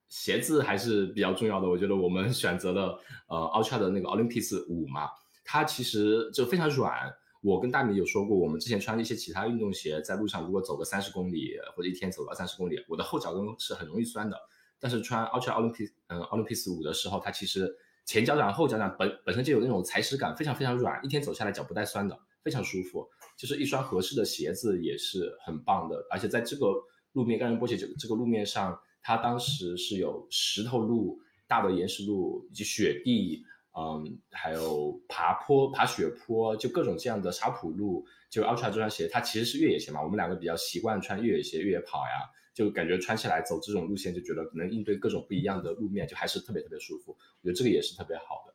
[0.08, 1.68] 鞋子还是比较重要的。
[1.68, 5.10] 我觉得我们 选择了呃 Ultra 的那个 Olympus 五嘛，
[5.44, 7.12] 它其实就非常软。
[7.42, 14.36] 我跟大米有说过，我们之前穿一些其他运动鞋，在路上如果走个三十公里或者一天走个三十公里，我的后脚跟是很容易酸的。
[14.78, 23.06] 但是穿 Ultra Olympus 嗯 Olympus 五的时候，它其实前脚掌后脚掌本本身就有那种踩屎感，非常非常软，一天走下来脚不带酸的，非常舒服。
[23.36, 26.04] 就是一双合适的鞋子也是很棒的。
[26.10, 26.74] 而且在这个
[27.12, 33.44] 路面，甘仁波鞋这这个路面上，它当时是有石头路、大的岩石路以及雪地。
[33.72, 38.04] 嗯，还有爬坡、爬雪坡，就各种这样的沙土路。
[38.28, 40.02] 就 Ultra 这双鞋，它其实是越野鞋嘛。
[40.02, 42.26] 我们两个比较习惯穿越野鞋、越野跑呀，
[42.60, 47.16] 就感觉穿起来走这种路线，就觉得能应对各种不一样的路面，就还是特别特别舒服。
[47.40, 48.54] 我觉得这个也是特别好的。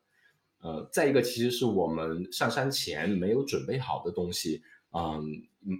[0.59, 5.25] 呃，再一个，其实是我们上山前没有准备好的东西，嗯，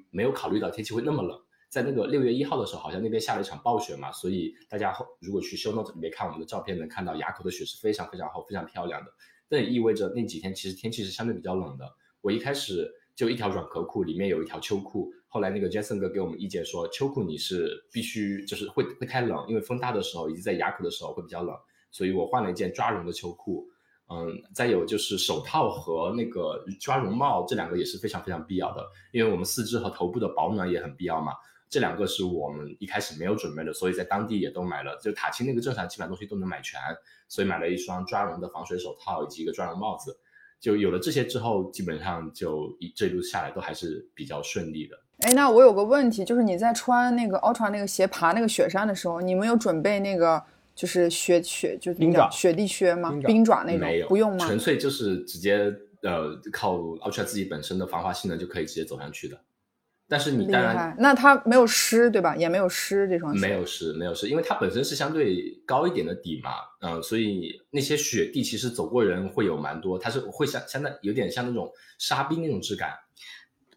[0.10, 1.40] 没有考虑到天气会那么冷。
[1.70, 9.14] 在那个六月一号的时候，好像那边下了一场暴雪嘛，所以大家如果去 show note 里面看我们的照片，能看到垭口的雪是非常非常厚、非常漂亮的。
[9.48, 11.88] 这也意味着那几天其实天气是相对比较冷的。
[12.22, 15.14] 我一开始就一条软壳裤，里面有一条秋裤。
[15.36, 21.54] 后来那个 Jason 哥给我们意见说，秋裤你是必须就是会会太冷，因为风大的时候以及在垭口的时候会比较冷，
[21.92, 23.68] 所以我换了一件抓绒的秋裤。
[24.08, 31.34] 嗯，再有就是手套和那个抓绒帽，这两个也是非常非常必要的，因为我们四肢和头部的保暖也很必要嘛。
[31.68, 34.98] 这两个是我们一开始没有准备的，所以在当地也都买了。
[35.04, 36.80] 就塔青那个正常基本上东西都能买全，
[37.28, 40.18] 所以买了一双抓绒的防水手套以及一个抓绒帽子。
[40.60, 44.98] 就有了这些之后，基本上就一这一路下来都还是比较顺利的。
[45.20, 50.42] 哎，那我有个问题，就是你在穿那个 Ultra 那个鞋爬那个雪山的时候，你们有准备那个
[50.76, 53.22] 就是雪雪就是冰爪雪地靴吗冰？
[53.22, 54.46] 爪冰爪那没有种不用吗？
[54.46, 59.40] 纯粹就是直接呃靠 Ultra 自己本身的防滑性能就可以直接走上去的。
[60.08, 62.36] 但是你厉当然，那它没有湿对吧？
[62.36, 63.40] 也没有湿这双鞋。
[63.40, 72.92] 没有湿，没有湿，因为它本身是相对高一点的底嘛，嗯、所以那些雪地其实走过人会有蛮多，它是会像相当有点像那种沙冰那种质感。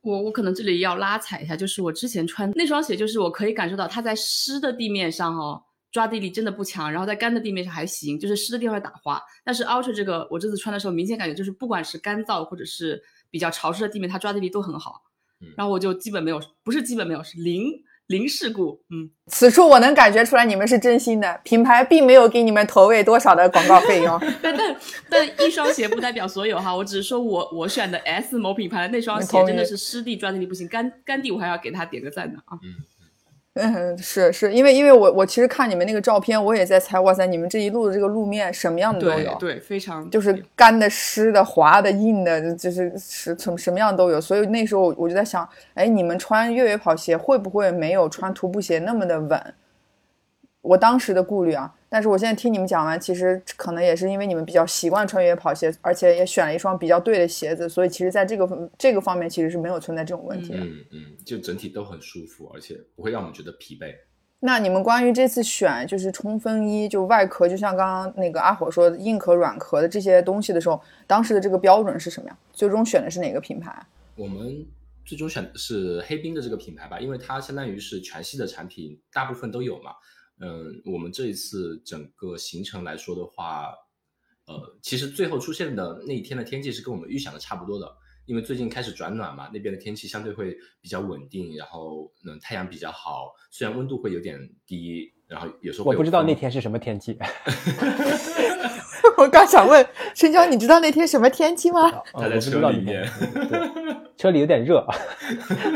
[0.03, 9.21] 我我可能这里要拉踩一下，就是我之前穿那双鞋，就是我可以感受到它在湿的地面上哦，抓地力真的不强，然后在干的地面上还行，就是湿的地方会打滑。
[9.43, 15.03] 但是 Ultra 这个我这次穿的时候，明显感觉就是不管是干燥或者是比较潮湿的地面，它抓地力都很好。
[15.41, 17.73] 嗯然后我就基本没有，不是基本没有，是零
[18.09, 18.81] 零事故。
[18.91, 24.19] 嗯，此处我能感觉出来你们是真心的，品牌并没有给你们投喂多少的广告费用。
[24.43, 24.77] 但但
[25.09, 32.59] 但一双鞋不代表所有哈，我只是说我我选的 S 某品牌的那双鞋真的是湿地抓地力不行，干干地我还要给他点个赞的啊。
[32.63, 32.75] 嗯，
[33.99, 44.21] 是是因为因为我我其实看你们那个照片，我也在猜，哇塞，你们这一路的这个路面什么样的都有，对对，非常就是干的、湿的、滑的、硬的，就是是什么什么样都有。
[44.21, 49.55] 所以那时候我就在想，哎，你们穿越野跑鞋会不会没有穿徒步鞋那么的稳？
[50.61, 60.59] 我当时的顾虑啊，但是我现在听你们讲完，其实可能也是因为你们比较习惯穿越野跑鞋，而且也选了一双比较对的鞋子，所以其实在这个这个方面其实是没有存在这种问题的。
[60.59, 63.95] 嗯嗯，就整体都很舒服，而且不会让我们觉得疲惫。
[64.41, 72.39] 那你们关于这次选就是冲锋衣，就外壳，就像刚刚那个阿火说的硬壳、软壳的这些东西的时候，当时的这个标准是什么呀？
[72.53, 73.75] 最终选的是哪个品牌？
[74.15, 74.65] 我们
[75.05, 79.91] 最终选的是黑冰的这个品牌吧，因为它相当于是全系的产品，大部分都有嘛。
[80.41, 83.73] 嗯，我们这一次整个行程来说的话，
[84.47, 87.91] 呃，其实最后出现的那一天的天气是跟我们预想的差不多的，
[88.27, 97.19] 因为最近开始转暖嘛，那边的天气相对会比较稳定，然后嗯太阳比较好，虽然温度会有点低，然后有时候会我不知道那天是什么天气，
[99.19, 101.89] 我刚想问春娇，你知道那天什么天气吗？
[102.15, 104.87] 呃 他在车里面天，对，车里有点热。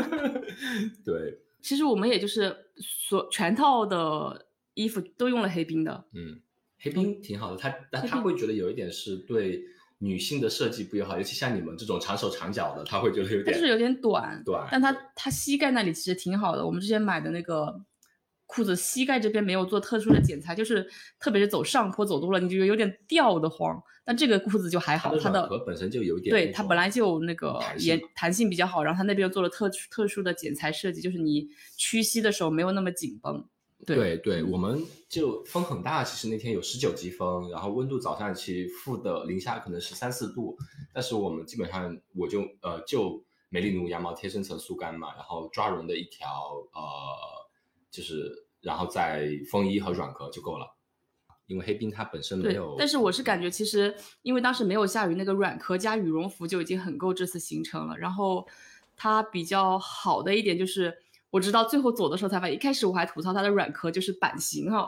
[1.03, 6.41] 对，其实我们也就是所全套的衣服都用了黑冰的，嗯，
[6.79, 9.63] 黑冰挺好的，他但黑冰他会觉得有一点是对
[9.99, 16.65] 女性的设计不友好，尤其像你们这种长手长脚的，他会觉得有点它就是有点短，短但它它膝盖那里其实挺好的。
[16.65, 17.81] 我们之前买的那个
[18.45, 20.85] 裤子，膝盖这边没有做特殊的剪裁，就是
[21.19, 23.81] 特别是走上坡走多了，你就有点掉的慌。
[24.05, 33.47] 但这个裤子就还好，它它的壳本身就有一点对它本来就那个弹性延弹性比较好，然后它那边又做了特殊特殊的剪裁设计，就是你屈膝的时候没有那么紧绷。
[33.85, 40.57] 对对对，我们就风很大，其实那天有十九级风，然后温度早上其实负的零下可能十三四度，
[40.93, 46.27] 但是我们基本上我就呃就美丽奴羊毛贴身层速干嘛，然后抓绒的一条
[46.73, 46.81] 呃
[47.91, 50.75] 就是然后在风衣和软壳就够了，
[51.47, 57.97] 因为黑冰它本身没有，，但是我是感觉其实因为当时没有下雨，那个软壳加羽绒服就已经很够这次行程了。
[57.97, 58.47] 然后
[58.95, 60.97] 它比较好的一点就是，
[61.33, 64.87] 我直到最后走的时候才发现，一开始我还吐槽它的软壳就是版型哈、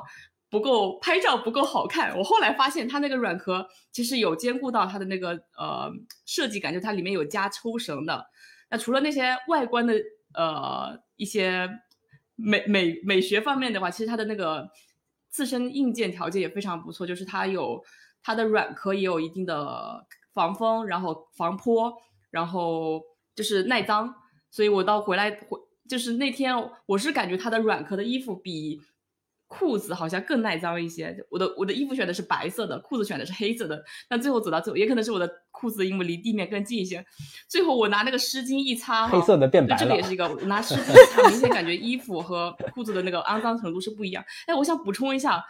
[0.52, 2.16] 不够拍照不够好看。
[2.16, 5.92] 我后来发现它那个软壳其实有兼顾到它的那个呃
[6.28, 8.28] 设计感，就它里面有加抽绳的。
[8.70, 9.96] 那除了那些外观的
[10.36, 11.68] 呃一些
[12.36, 14.70] 美美美学方面的话，其实它的那个
[15.30, 17.84] 自身硬件条件也非常不错，就是它有
[18.22, 21.92] 它的软壳也有一定的防风，然后防泼，
[22.30, 23.02] 然后
[23.34, 24.14] 就是耐脏。
[24.52, 26.54] 所以我到回来回就是那天
[26.86, 28.82] 我是感觉它的软壳的衣服比
[29.48, 31.16] 裤子好像更耐脏一些。
[31.30, 37.06] 我的我的衣服选的是白色的，裤子选的是黑色的，但最后走到最后，也可能是我的裤子因为离地面更近一些，
[37.48, 44.26] 最后我拿那个湿巾一擦，黑色的变白了这个也是一个，我拿湿巾一擦，明显感觉衣服和裤子的那个肮脏程度是不一样。
[44.48, 45.46] 哎，我想补充一下，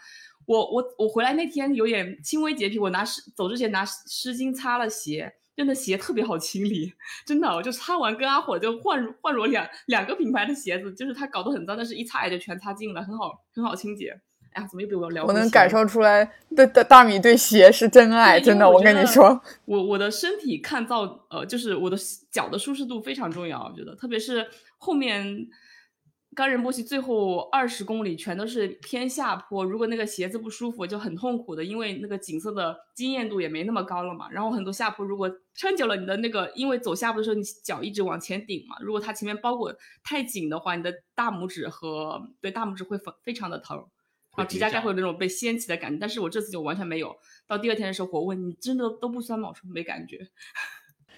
[0.46, 6.94] 我我我回来那天有点轻微洁癖，我拿湿走之前拿湿湿巾擦了鞋，真的鞋特别好清理，
[7.26, 14.20] 真的，我就擦完跟阿火就换换我两两个品牌的鞋子，就是它搞得很脏，但是一擦也就全擦净了，很好很好清洁。
[14.52, 15.26] 哎呀，怎么又被我聊？
[15.26, 21.98] 我能感受出来，对大大米对鞋是真爱，真的，我跟你说，我我的身体抗造，呃，就是我的
[22.32, 25.46] 脚的舒适度非常重要，我觉得，特别是后面
[26.36, 34.30] 冈仁波齐最后二十公里全都是偏下坡，如果那个鞋子不舒服就很痛苦的，因为那个景色的惊艳度也没那么高了嘛。
[34.30, 43.78] 然后很多下坡如果撑久了，你的那个因为走下坡的时候你脚一直往前顶嘛，如果它前面包裹太紧的话，你的大拇指和对大拇指会非非常的疼。
[44.38, 47.16] 然后指甲盖会有那种被掀起的感觉，但是我这次就完全没有。
[47.48, 49.48] 到第二天的时候，我问你真的都不酸吗？
[49.48, 50.28] 我说没感觉。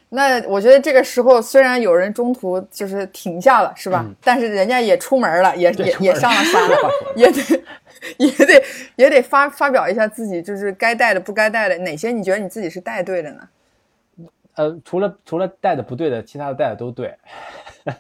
[0.09, 4.03] 那我觉得这个时候虽然有人中途就是停下了，是吧？
[4.05, 6.77] 嗯但是人家也出门了，也也也上了山了，
[7.15, 7.63] 也得
[8.17, 8.63] 也得
[8.95, 13.49] 也得发发表一下自己就是该带的不该带的，哪些你觉得你自己是带对的呢？
[14.55, 17.13] 呃，除了除了带的不对的，其他的带的都对。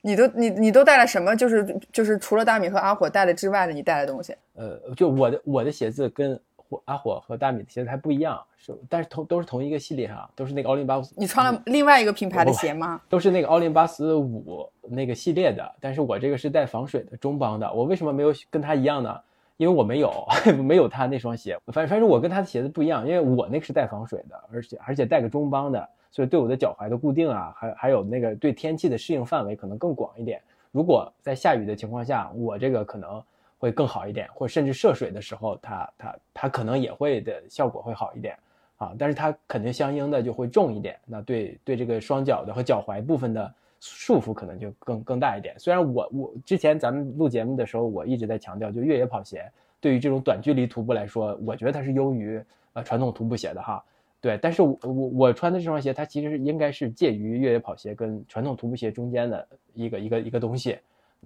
[0.00, 1.34] 你都你你都带了什么？
[1.36, 4.34] 就是就是除了大米和阿火带的之外的，你带的东西。
[4.54, 6.38] 呃，就我的我的鞋子跟
[6.68, 11.14] 火阿火和大米的鞋子还不一样，是但是同都是同一个系列哈，都是那个奥林巴斯。
[11.16, 13.00] 你穿了另外一个品牌的鞋吗？
[13.08, 17.72] 都是那个奥林巴斯五那个系列的，但是我这个是带防水的中帮的。
[17.72, 19.20] 我为什么没有跟他一样呢？
[19.56, 20.12] 因为我没有
[20.62, 21.58] 没有他那双鞋。
[21.68, 30.42] 反反正我跟他的鞋子不一样，因为我那个是带防水的，而且而且带个中帮的，所以对我的脚踝的固定啊，还还有那个对天气的适应范围可能更广一点。
[30.72, 33.22] 如果在下雨的情况下，我这个可能
[33.58, 38.36] 会更好一点，或甚至涉水的时候，它它它可能也会的效果会好一点。
[38.78, 45.58] 啊，但是它肯定相应的就会重一点，那对对这个双脚的和脚踝部分的束缚可能就更更大一点。
[45.58, 52.38] 虽然我我之前咱们录节目的时候，我一直在强调，就越野跑鞋对于这种短距离徒步来说，我觉得它是优于
[52.74, 53.82] 呃传统徒步鞋的哈。
[54.20, 60.78] 对，但是我我我穿的这双鞋，它其实应该是介于越野跑鞋跟传统徒步鞋中间的一个一个一个东西。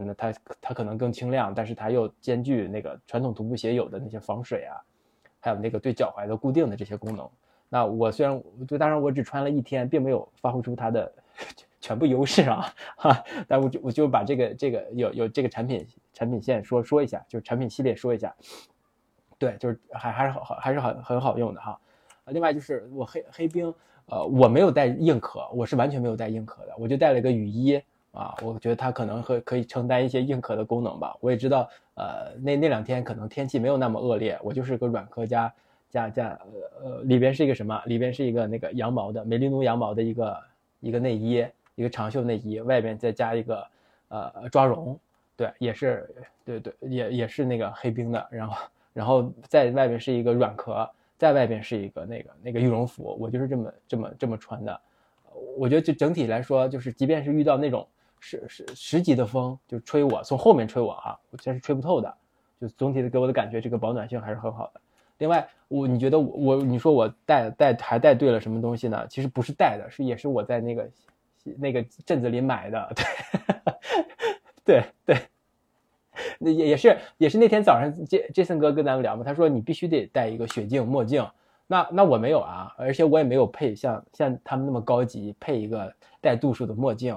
[0.04, 4.76] 那它它可能更轻量，但是它又兼具那个传统徒步鞋有的那些防水啊，
[5.40, 7.28] 还有那个对脚踝的固定的这些功能。
[7.68, 11.12] 那我虽然就当然我只穿了一天，并没有发挥出它的
[11.80, 12.66] 全部优势啊，
[12.98, 18.34] 哈，但我就我就把这个这个有有这个产品产品线说说一下，就是产品系列说一下，
[19.38, 21.78] 对，就是还还是好还是很很好用的哈。
[22.26, 23.72] 另外就是我黑黑冰，
[24.06, 27.80] 呃，我没有带硬壳，我是完全没有带硬壳的，我就带了一个雨衣
[28.12, 31.16] 啊，我觉得它可能会可以承担一些硬壳的功能吧。
[31.20, 35.52] 我也知道，呃，那那两天可能天气没有那么恶劣，我就是个软壳加。
[35.92, 36.38] 加加
[36.80, 37.82] 呃，里边是一个什么？
[37.86, 40.40] 里边是一个那个羊毛的美利奴羊毛的一个
[40.78, 41.44] 一个内衣，
[41.74, 43.66] 一个长袖内衣，外边再加一个
[44.06, 44.96] 呃抓绒，
[45.36, 46.08] 对，也是
[46.44, 48.56] 对对，也也是那个黑冰的，然后
[48.92, 54.80] 然后在外边是一个软壳，在外边是一个那个那个羽绒服，我就是这么这么这么穿的。
[55.58, 57.84] 我觉得就整体来说，就是即便是遇到那种
[58.20, 62.14] 十十十级的风，就吹我从后面吹我哈，我这是吹不透的，
[62.60, 64.80] 就总体的给我的感觉，这个保暖性还是很好的。
[65.18, 69.06] 另外，我你觉得我我你说我带带还带对了什么东西呢？
[69.08, 70.90] 其实不是带的，是也是我在那个
[71.58, 72.94] 那个镇子里买的，
[74.64, 75.16] 对 对对，
[76.38, 81.26] 那也也是也是那天早上杰杰森哥跟咱们聊嘛，他说你必须得戴一个雪镜墨镜，
[81.70, 87.16] 那那我没有啊，而且我也没有配像像他们那么高级配一个带度数的墨镜，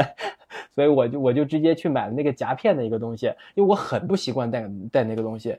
[0.70, 5.56] 所以我就我就直接去买了那个夹片的一个东西，因为我很不习惯戴戴那个东西。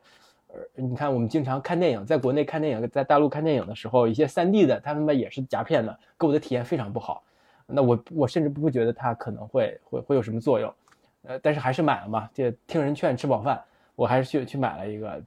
[0.54, 7.24] 呃，你看，我们经常看电影，在国内看电影，在大陆看电影的时候，一些三 D 的，他他妈也是夹片的，给我的体验非常不好。
[7.66, 10.72] 那我我甚至不觉得它可能会会会有什么作用，
[11.24, 13.60] 呃，但是还是买了嘛，这听人劝吃饱饭，
[13.96, 15.22] 我还是去去买了一个，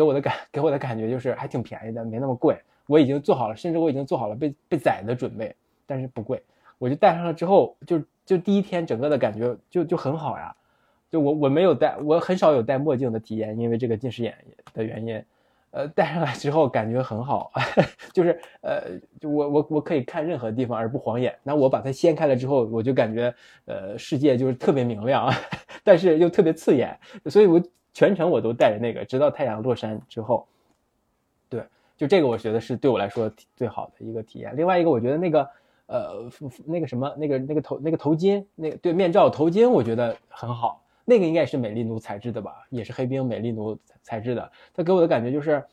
[0.00, 2.58] 给我的感给我的感觉就是还挺便宜的，没那么贵。
[2.86, 6.42] 我已经做好了，甚至我已经做好了被被宰的准备，但是不贵。
[6.78, 10.56] 我就戴上了之后，就就第一天整个的感觉就就很好呀。
[11.10, 14.34] 就我我没有戴，我很少有戴墨镜的体验，因为这个近视眼
[14.72, 15.22] 的原因，
[15.72, 17.52] 呃，戴上来之后感觉很好，
[18.14, 21.36] 就是呃，就我我我可以看任何地方而不晃眼。
[21.42, 23.32] 那我把它掀开了之后，我就感觉
[23.66, 25.30] 呃世界就是特别明亮，
[25.84, 30.46] 但是又特别刺眼，所以我全程我都戴着那个，直到太阳落山之后。
[31.48, 31.64] 对，
[31.96, 34.56] 就这个我觉得是对我来说最好的一个体验。
[34.56, 35.50] 另外一个，我觉得那个
[35.86, 36.30] 呃
[36.64, 40.82] 那个什么那个那个头那个头巾，那对面罩头巾，我觉得很好。
[41.04, 44.52] 那个应该也是美丽奴材质的吧，也是黑冰美丽奴材质的。
[44.72, 45.64] 它给我的感觉就是，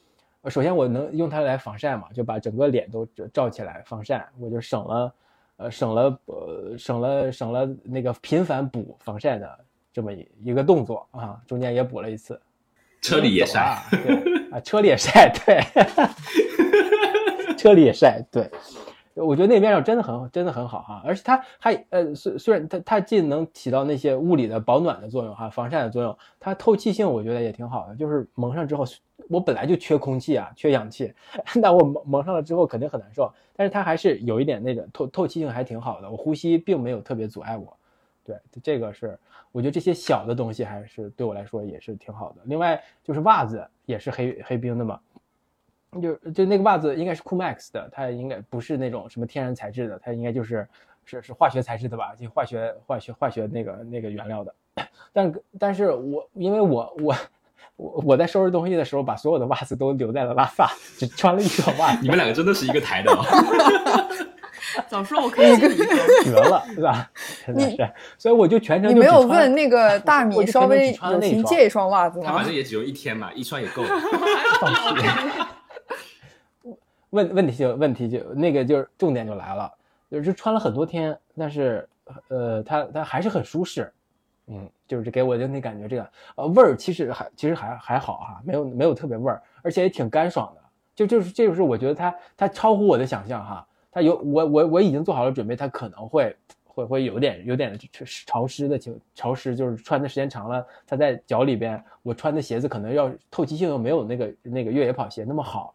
[0.45, 5.13] 首先我能用它来防晒嘛，就把整个脸都罩起来防晒，我就省了，
[5.57, 9.59] 呃，省了呃，省了省了那个频繁补防晒的
[9.97, 12.39] 这么一一个动作啊，中间也补了一次。
[13.01, 15.59] 车里也晒，对啊，车里也晒，对，
[17.57, 18.47] 车里也晒，对。
[19.15, 27.95] 我觉得那面料真的很真的很好哈，而且它还呃虽虽然它它既能起到那些物理的保暖的作用哈，防晒的作用，它透气性我觉得也挺好的。
[27.95, 28.85] 就是蒙上之后，
[29.29, 31.11] 我本来就缺空气啊，缺氧气，
[31.59, 33.33] 那我蒙蒙上了之后肯定很难受。
[33.55, 37.76] 但是它还是有一点那个透透气性还挺好的，我呼吸并没有特别阻碍我。
[38.27, 39.17] 对，这个是
[39.53, 42.41] 我觉得这些小的东西还是对我来说也是挺好的。
[42.43, 44.99] 另外就是袜子也是黑黑冰的嘛。
[46.01, 50.67] 就就那个袜子应该是 Coolmax 的，它应该不是那种什么天然材质的，它应该就是
[51.05, 52.13] 是是化学材质的吧？
[52.19, 54.53] 就化学化学化学那个那个原料的。
[55.13, 57.15] 但但是我因为我我
[57.77, 61.99] 我我在收拾东西的时候，把所有的袜子都留在了拉萨，只穿了一双袜子。
[62.03, 63.23] 你们两个真的是一个台的、哦。
[64.87, 65.75] 早说我可以借你。
[65.75, 67.09] 绝了，是吧？
[67.45, 72.45] 真的是，所以我就全程你没有问那个 大米稍微只穿借一双袜子吗他反？
[72.45, 73.89] 正也只有一天嘛，一双也够了。
[77.11, 79.71] 问问题就问题就那个就是重点就来了，
[80.11, 81.87] 就是穿了很多天，但是
[82.27, 83.91] 呃，它它还是很舒适，
[84.47, 90.61] 嗯，就是给我的那感觉，这个呃味儿其实还其实还还好哈、没有没有特别味儿，而且也挺干爽的，
[90.95, 96.35] 就就是这就是我觉得它它超乎我的想象哈，它有我我我已经做好了准备，它可能会
[96.65, 97.77] 会会有点有点
[98.25, 105.73] 潮湿的情潮湿，就是穿的时间长了，它在脚里边，我穿的鞋子可能要透气性又没有那个那个越野跑鞋那么好，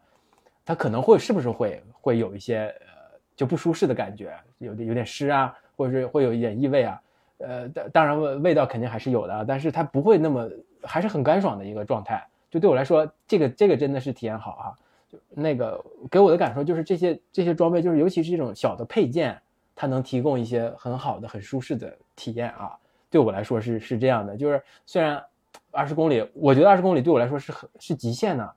[0.63, 7.01] 它可能会是不是会会有一些呃就不舒适的感觉，有点有点湿啊，或者是会有一点异味啊，
[7.39, 10.49] 呃，当当然味味道肯定还是有的，但是它不会那么
[10.83, 12.25] 还是很干爽的一个状态。
[12.49, 14.65] 就对我来说，这个这个真的是体验好啊。
[15.29, 19.39] 那个给我的感受就是这些这些装备，就是尤其是这种小的配件，
[19.75, 22.77] 它能提供一些很好的、很舒适的体验啊。
[23.09, 25.23] 对我来说是是这样的，就是虽然
[25.71, 28.53] 二十公里，我觉得二十公里对我来说是很是极限的，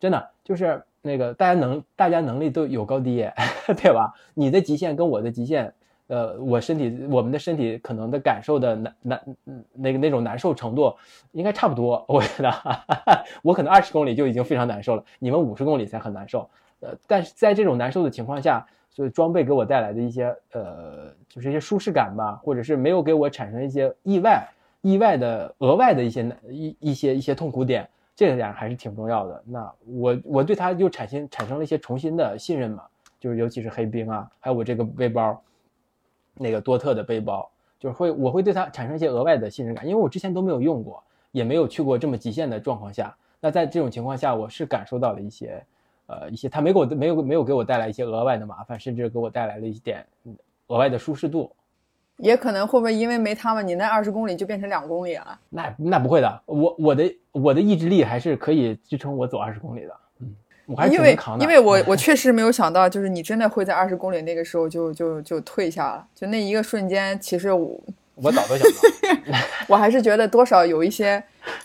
[0.00, 3.28] 真的就是那个大家能大家能力都有高低，
[3.76, 4.14] 对吧？
[4.34, 5.74] 你的极限跟我的极限，
[6.08, 9.36] 呃，我身体我们的身体可能的感受的难难
[9.72, 10.94] 那个那种难受程度
[11.32, 12.52] 应该差不多，我觉得
[13.42, 16.48] 我可能二十公里就已经非常难受了，你们五十公里才很难受，
[16.80, 24.48] 呃，但是在这种难受的情况下，所以装备给我带来的一些呃，就是一些舒适感吧，或者是没有给我产生一些意外、
[24.80, 27.86] 意外的额外的一些一一些一些痛苦点，
[28.16, 29.42] 这个点还是挺重要的。
[29.46, 32.82] 那我我对它就产生产生了一些重新的信任嘛，
[33.20, 35.40] 就是尤其是黑冰啊，还有我这个背包，
[36.38, 43.16] 那个多特的背包，就是会我会对它产生一些额外的信任感，因为我之前都没有用过，也没有去过这么极限的状况下。
[43.40, 45.62] 那在这种情况下，我是感受到了一些。
[46.10, 50.34] 呃，一些它没给我没有没有给我带来一些额外的麻烦，甚至给我带来了一点嗯
[50.68, 51.54] 额外的舒适度。
[52.16, 55.38] 也可能会不会因为没他们，你那二十公里就变成两公里了？
[55.50, 59.94] 那那不会的，我我的我的意志力还是可以支撑我走二十公里的。
[60.68, 61.18] 嗯，我还因为。
[61.40, 67.80] 因为我 我确实没有想到，就是你真的会在二十公里那个时候就就就退下了，就那一个瞬间，其实我
[68.14, 71.22] 我早都想到， 我还是觉得多少有一些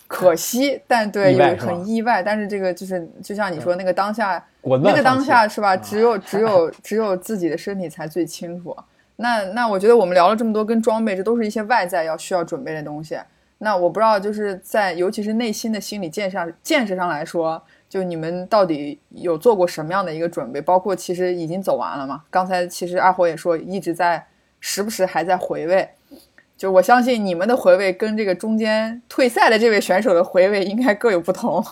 [0.07, 5.73] 可惜，但对有很意外，但是这个就是就像你说那个当下，那个当下是吧？
[5.73, 8.75] 啊只有只有只有自己的身体才最清楚。
[9.15, 13.17] 那那我觉得我们聊了这么多跟装备，这都是一些外在要需要准备的东西。
[13.59, 17.61] 那我不知道就是在尤其是内心的心理建设上建设上来说，
[17.93, 20.59] 就你们到底有做过什么样的一个准备？
[20.59, 22.23] 包括其实已经走完了嘛？
[22.27, 24.25] 刚才其实二火也说一直在
[24.59, 25.87] 时不时还在回味。
[26.57, 31.63] 就我相信你们的回味跟这个中间退赛的这位选手的回味应该各有不同。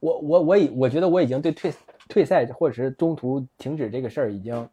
[0.00, 1.72] 我我我已我觉得我已经对退
[2.10, 4.68] 退赛或者是中途停止这个事儿已经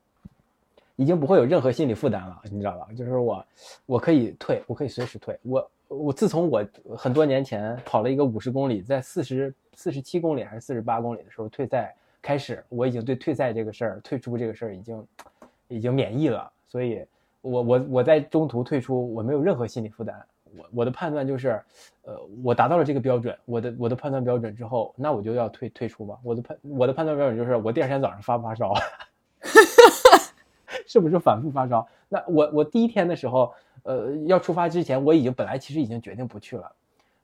[0.97, 2.86] 已经不会有任何心理负担了，你知道吧？
[2.97, 3.45] 就是我
[3.86, 5.39] 我可以退，我可以随时退。
[5.43, 15.07] 我我自从我很多年前跑了一个五十公里，在四十四十七公里还是四十八公里的时候退赛开始，我已经对退赛这个事儿、退出这个事儿已经
[15.67, 17.05] 已经免疫了，所以
[17.41, 20.19] 我我我在中途退出，我没有任何心理负担。
[20.57, 21.61] 我我的判断就是，
[22.01, 26.17] 呃，我达到了这个标准，我的我的判断标准之后，那我就要退退出吧。
[26.23, 28.73] 我的判我的判断标准就是，我第二天早上发不发烧，
[30.88, 31.88] 是不是反复发烧？
[32.09, 33.53] 那我我第一天的时候，
[33.84, 36.71] 呃，要出发之前，我已经本来其实已经决定不去了，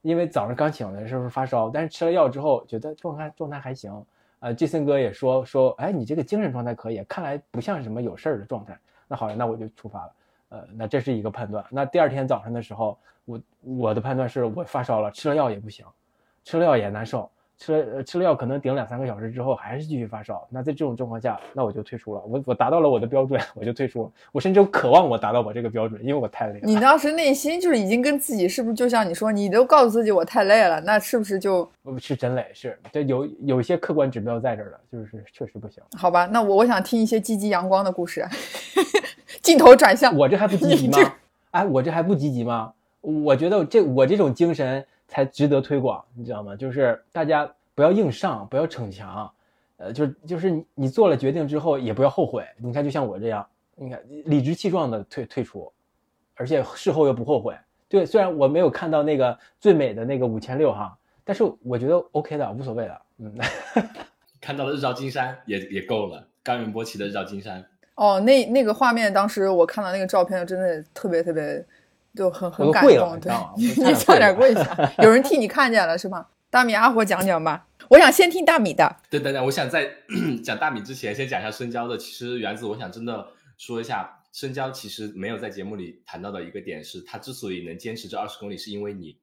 [0.03, 3.91] 因为早上刚醒的时候发烧，但是吃了药之后觉得状态状态还行。
[4.39, 8.77] 呃，杰森哥也说说，哎，你这个精神状态可以，看来不像是什么有事儿的状态。
[9.07, 10.11] 那好了，那我就出发了。
[10.49, 11.65] 呃，那这是一个判断。
[11.69, 15.85] 那第二天早上的时候，我我的判断是我发烧了，吃了药也不行，
[16.43, 20.45] 吃了药也难受，吃了呃吃了药可能顶两三个小时之后还是继续发烧。
[20.49, 22.21] 那在这种状况下，那我就退出了。
[22.27, 24.11] 我我达到了我的标准，我就退出了。
[24.31, 26.61] 我甚至渴望我达到我这个标准，因为我太累了。
[26.63, 35.81] 你当时内心就是已经跟自己是不是就像你说，你都告诉自己我太累了，那是不是就呃是真累，是这有有一些客观指标在这儿了，就是确实不行。
[35.97, 36.25] 好吧？
[36.25, 38.27] 那我我想听一些积极阳光的故事。
[39.41, 41.13] 镜头转向我这还不积极吗？
[41.51, 42.73] 哎，我这还不积极吗？
[43.01, 46.55] 我觉得这我这种精神才值得推广，你知道吗？
[46.55, 49.31] 就是大家不要硬上，不要逞强，
[49.77, 52.43] 呃，就是就是你你做了决定之后也不要后悔。
[52.57, 55.71] 你看，就像我这样，你看理直气壮的退退出，
[56.33, 57.55] 而且事后又不后悔。
[57.87, 63.01] 对，虽然我没有看到那个最美的那个五千六哈，但是我觉得 OK 的，无所谓的。
[63.19, 63.31] 嗯，
[64.41, 67.63] 看到了日照金山也也够了，高原波奇的日照金山。
[67.95, 71.63] 哦，那那个画面，当时我看到那个照片，真的特别特别
[72.15, 73.53] 就很很感动，对你知道吗，
[73.89, 76.27] 你差点跪了下，有人替你看见了是吗？
[76.49, 78.95] 大米阿火讲讲吧，我想先听大米的。
[79.09, 79.89] 对，等等，我想在
[80.43, 81.97] 讲大米之前，先讲一下深交的。
[81.97, 89.17] 其实原子，我想真的说一下，深交其实没有在节目里谈到的一个点是，他之所以能坚持这二十公里，是因为你。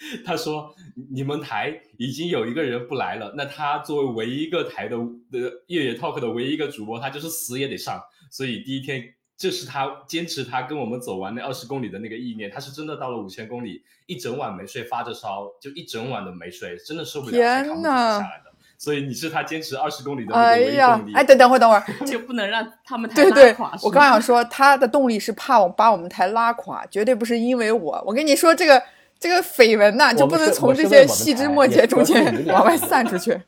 [0.24, 0.74] 他说
[1.12, 4.96] ：“你们台已经有一个人不来了，那他作为唯一一个台的
[5.30, 8.00] 的越野 talk 的唯一一个主播，他就是死也得上。
[8.30, 9.04] 所以第一天，
[9.40, 12.50] 这是他坚持他跟我们走完那二十公里的那个意念。
[12.50, 18.50] 他是真的到了五千公里，一整晚没睡，发着烧，就一整晚都没睡，真的受不了，才扛不住天呐下来的。
[18.76, 28.04] 所以你是他坚持二十公里的那个哎唯一呀动力。，哎，等等会儿，等会儿， 就不能让他们 太对对拉垮。，是我刚想说，他的动力是怕我把我们台拉垮，绝对不是因为我。
[28.06, 28.82] 我跟你说，这个
[29.18, 33.40] 这个绯闻呐，就不能从这些细枝末节中间往外散出去。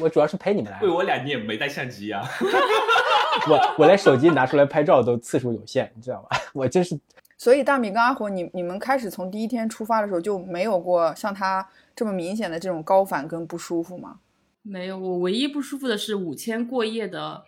[0.00, 2.22] 我主要是陪你们来为，我俩你也没带相机啊？
[3.48, 6.36] 我我连手机拿出来拍照都次数有限，你知道吧？
[6.52, 6.98] 我真是
[7.38, 14.18] 所以大米跟阿火，你你们开始从第一天出发的时候就没有过像他这么明显的这种高反跟不舒服吗？
[14.62, 17.42] 没有，我唯一不舒服的是五千过夜的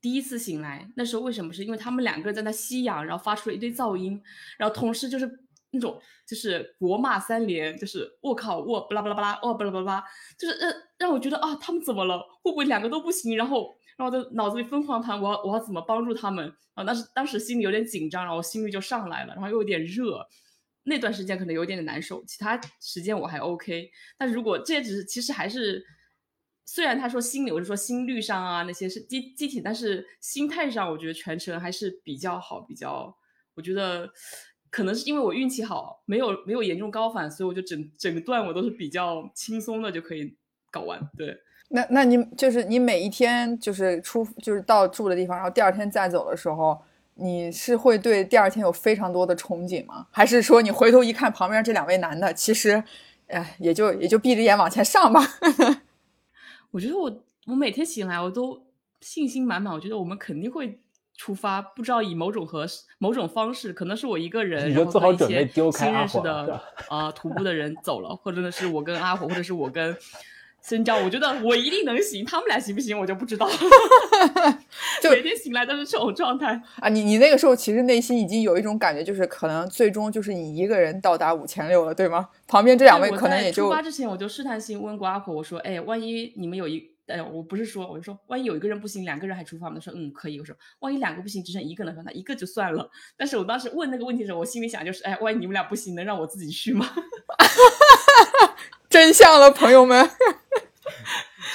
[0.00, 1.52] 第一次醒来，那时候为什么？
[1.52, 4.22] 是因为他们两个人在那吸氧，然后发出了一堆噪音，
[4.56, 5.40] 然后同时就是
[5.70, 10.04] 那种就是国骂三连，就是我靠我巴拉巴拉巴拉哦巴拉巴拉巴拉，
[10.38, 12.18] 就是让让我觉得啊他们怎么了？
[12.42, 13.36] 会不会两个都不行？
[13.36, 16.44] 然后然后我的脑子里疯狂盘我要我要怎么帮助他们？
[16.74, 20.26] 然后当时当时心里有点紧张，然后心率就上来了，然后又有点热。
[20.84, 23.90] 那段时间可能有点难受，其他时间我还 OK。
[24.16, 25.84] 但如果这些只是其实还是，
[26.64, 33.14] 虽然他说心理，我是说心率上啊那些是机机体，但是心态上我觉得全程还是比较好，比较
[33.54, 34.10] 我觉得
[34.70, 40.32] 可能是因为我运气好，没有没有严重高反，所以我就整整个段我都是比较轻松的就可以
[40.70, 41.00] 搞完。
[41.18, 41.36] 对，
[41.70, 46.80] 那那你就是你每一天就是出就是到住的地方，然后第二天再走的时候，
[47.14, 50.06] 你是会对第二天有非常多的憧憬吗？
[50.12, 52.82] 还是说你回头一看旁边这两位男的，其实，
[53.26, 55.20] 哎，也就也就闭着眼往前上吧？
[56.70, 58.62] 我觉得我我每天醒来我都
[59.00, 60.78] 信心满满，我觉得我们肯定会。
[61.20, 62.66] 出发不知道以某种和
[62.96, 69.94] 某种方式，可能是我一个人，你然后就做好准跟一些备丢开新认识的吧啊、徒步的人走了，或者呢是我跟阿火，或者是我跟
[70.62, 73.46] 深交，我觉得我一定能行，他们俩行不行我就不知道。
[75.02, 76.58] 就每天醒来都是这种状态。
[76.76, 82.30] 啊，你你那个时候其实内心已经有一种感觉，就是可能最终就是你一个人到达五千六了，对吗？
[82.48, 86.88] 旁边这两位我可能也就出发之前我就试探性问过阿火，我说，哎，万一你们有一。
[87.10, 89.74] 哎，我不是说，我就说，万一有一个人不行，两个人还出发吗？
[89.76, 90.38] 他说，嗯，可以。
[90.38, 92.90] 我说，万一两个不行，只剩一个人，说那一个就算了。
[93.16, 96.86] 但是我当时问那个问题的时候，我心里想就是，哎，万一你们俩不行，能让我自己去吗？
[98.88, 100.08] 真相了，朋友们。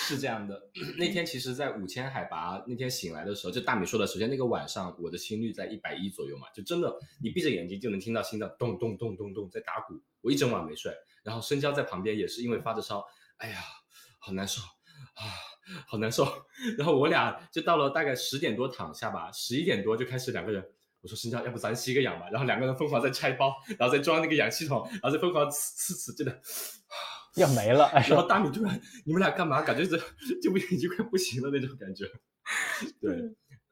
[0.07, 10.93] 是这样的，那天其实，在五千海拔那天醒来的时候，就大米说的，首先那个晚上我的心率在一百一左右嘛，就真的你闭着眼睛就能听到心脏咚咚咚咚咚在打鼓，我一整晚没睡，
[11.23, 13.03] 然后深交在旁边也是因为发着烧，
[13.37, 13.57] 哎呀，
[14.19, 14.67] 好难受啊，
[15.87, 16.25] 好难受，
[16.77, 20.63] 然后我俩就到了大概十点多躺下吧，十一点多就开始两个人。
[21.01, 22.27] 我说深交，要不咱吸个氧吧？
[22.31, 26.41] 然后两个人疯狂在拆包，然后再装那个氧气筒，然后再疯狂呲呲呲，真的，
[27.35, 29.61] 要没了，然后大米突然，你们俩干嘛？
[29.61, 29.97] 感觉这
[30.41, 32.05] 就不已经快不行了那种感觉。
[32.99, 33.11] 对，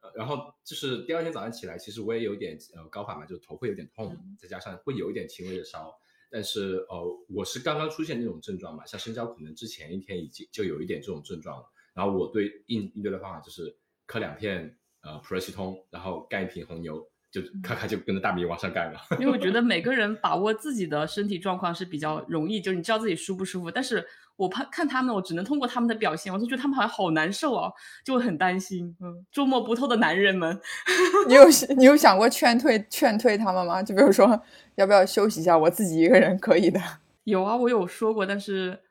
[0.02, 5.92] 呃然后就是第二天早上起来，其实我也有点呃高反嘛，就头会有点痛，再加上会有一点轻微的烧。
[6.34, 11.64] 但是呃，我是刚刚出现那种症状嘛，像深交可能之前一天已经就有一点这种症状了。
[11.94, 13.78] 然后我对应应对的方法就是
[14.08, 19.00] 磕两片呃普瑞西通，然后干一瓶红牛，就咔咔就跟着大米往上干了。
[19.20, 23.70] 因为我觉得 每个人把握自己的身体状况是比较容易，就是你知道自己舒不舒服。
[23.70, 24.04] 但是
[24.36, 27.72] 我怕看他们，我只能通过他们的表现，我就觉得他们好像好难受哦，
[28.04, 28.96] 就会很担心。
[29.00, 30.60] 嗯，捉摸不透的男人们，
[31.28, 31.44] 你有
[31.78, 33.82] 你有想过劝退劝退他们吗？
[33.84, 34.42] 就比如说，
[34.76, 35.58] 要不要休息一下？
[35.58, 36.80] 我自己一个人可以的。
[37.26, 38.82] 有啊，我有说过，但是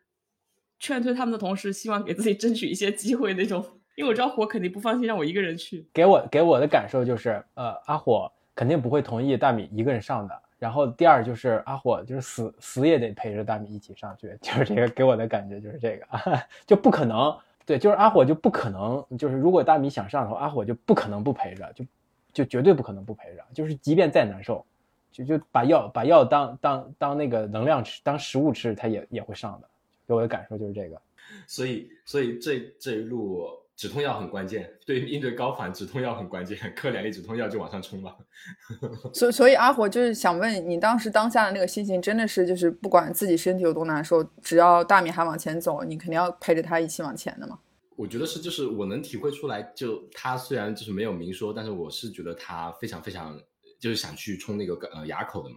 [0.79, 3.65] 劝退他们的同时，希望给自己争取一些机会那种。
[3.95, 5.87] 因为我知道火肯定不放心让我一个人去。
[5.93, 10.43] 给我给我的感受就是，呃，阿火肯定不会同意大米一个人上的。
[10.63, 16.07] 然后第二就是阿火就是死死也得陪着大米一起上去， 就是这个给我的感觉就是这个，
[16.65, 17.37] 就不可能。
[17.67, 21.85] 对，就是阿火就不可能，就是如果大米想上的话，阿火就不可能不陪着，就
[22.33, 24.65] 就绝对不可能不陪着，就是即便再难受，
[25.11, 29.69] 就就把药把药当当当那个能量吃，当食物吃，他也也会上的。
[30.07, 31.03] 给我的感受就是这个。
[31.49, 33.49] 所以，所以这这一路
[33.83, 38.17] 止痛药很关键， 对应对高反止痛药很关键， 嗑两粒止痛药就往上冲吧。
[39.13, 47.59] 所所以阿火就是想问你，当时当下的那个心情，真的是就是不管自己身体有多难受，只要大米还往前走，你肯定要陪着他一起往前的嘛。
[47.97, 53.37] 我觉得是，就是我能体会出来，就他虽然就是没有明说，但是我是觉得他非常非常
[53.81, 55.57] 就是想去冲那个呃垭口的嘛。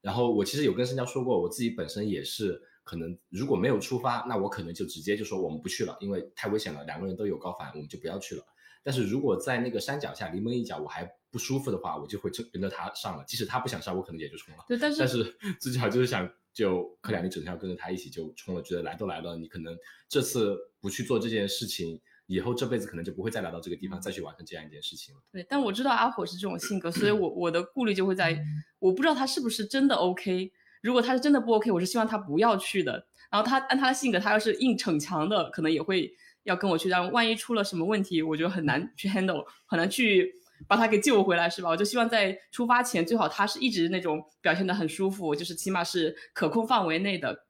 [0.00, 8.42] 然后我其实有跟申娇说过，我自己本身也是可能如果没有出发，那我可能就直接就说我们不去了，因为太危险了，两个人都有高反，我们就不要去了。
[8.82, 13.24] 但是如果在那个山脚下临门一脚我还不舒服的话，我就会跟着他上了。
[13.26, 14.64] 即使他不想上，我可能也就冲了。
[14.66, 19.76] 对，但是但是自己好就是想就柯两，你整天要跟着他一起就冲了，觉得来都来了，你可能
[20.08, 25.20] 这次不去做这件事情，以后这辈子可能就不会再来到这个地方再去完成这样一件事情了。
[25.30, 28.42] 对，但我知道阿火是这种性格，所以我我的顾虑就会在，
[28.78, 30.52] 我不知道他是不是真的 OK。
[30.82, 33.06] 如果他是真的不 OK，我是希望他不要去的。
[33.30, 36.10] 然后他按他的性格，他要是硬逞强的，可能也会
[36.44, 36.88] 要跟我去。
[36.88, 40.32] 但万一出了什么问题，我就很难去 handle，很难去
[40.66, 41.68] 把他给救回来，是吧？
[41.68, 47.44] 我就希望在出发前，最好他是一直那种表现的很舒服，就是起码是可控范围内的，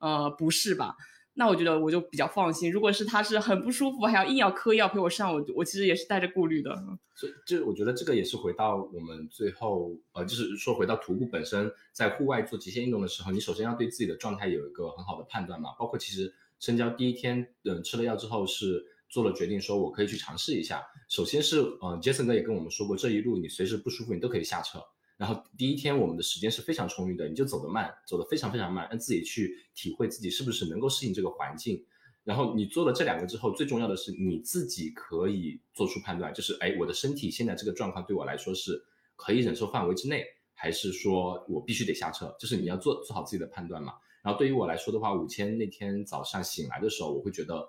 [0.00, 0.96] 呃，不是吧？
[1.34, 2.70] 那我觉得我就比较放心。
[2.70, 6.74] 如果是他是很不舒服，还要硬要嗑药陪我上，我我其实也是带着顾虑的。
[7.14, 15.70] 所以，就我觉得这个也是回到我们最后，呃，就是说回到徒步本身，在户外做极限运动的时候，你首先要对自己的状态有一个很好的判断嘛。
[15.78, 20.82] 包括其实深交第一天，嗯，吃了药之后是做了决定，说我可以去尝试一下。
[21.08, 24.78] 首先是，嗯杰森哥也跟我们说过，这一路你随时不舒服，你都可以下车。
[25.20, 31.84] 然后第一天我们的时间是非常充裕的，你就走得慢，走得非常非常慢，让自己去体会自己是不是能够适应这个环境。
[32.24, 38.82] 然后你做了这两个之后，最重要的是你自己可以做出判断，就是哎，我的身体现在这个状况对我来说是
[39.14, 42.34] 可以忍受范围之内，还是说我必须得下车？
[42.40, 43.92] 就是你要做做好自己的判断嘛。
[44.22, 47.62] 然后对于我来说的话，五千那天早上醒来的时候，我会觉得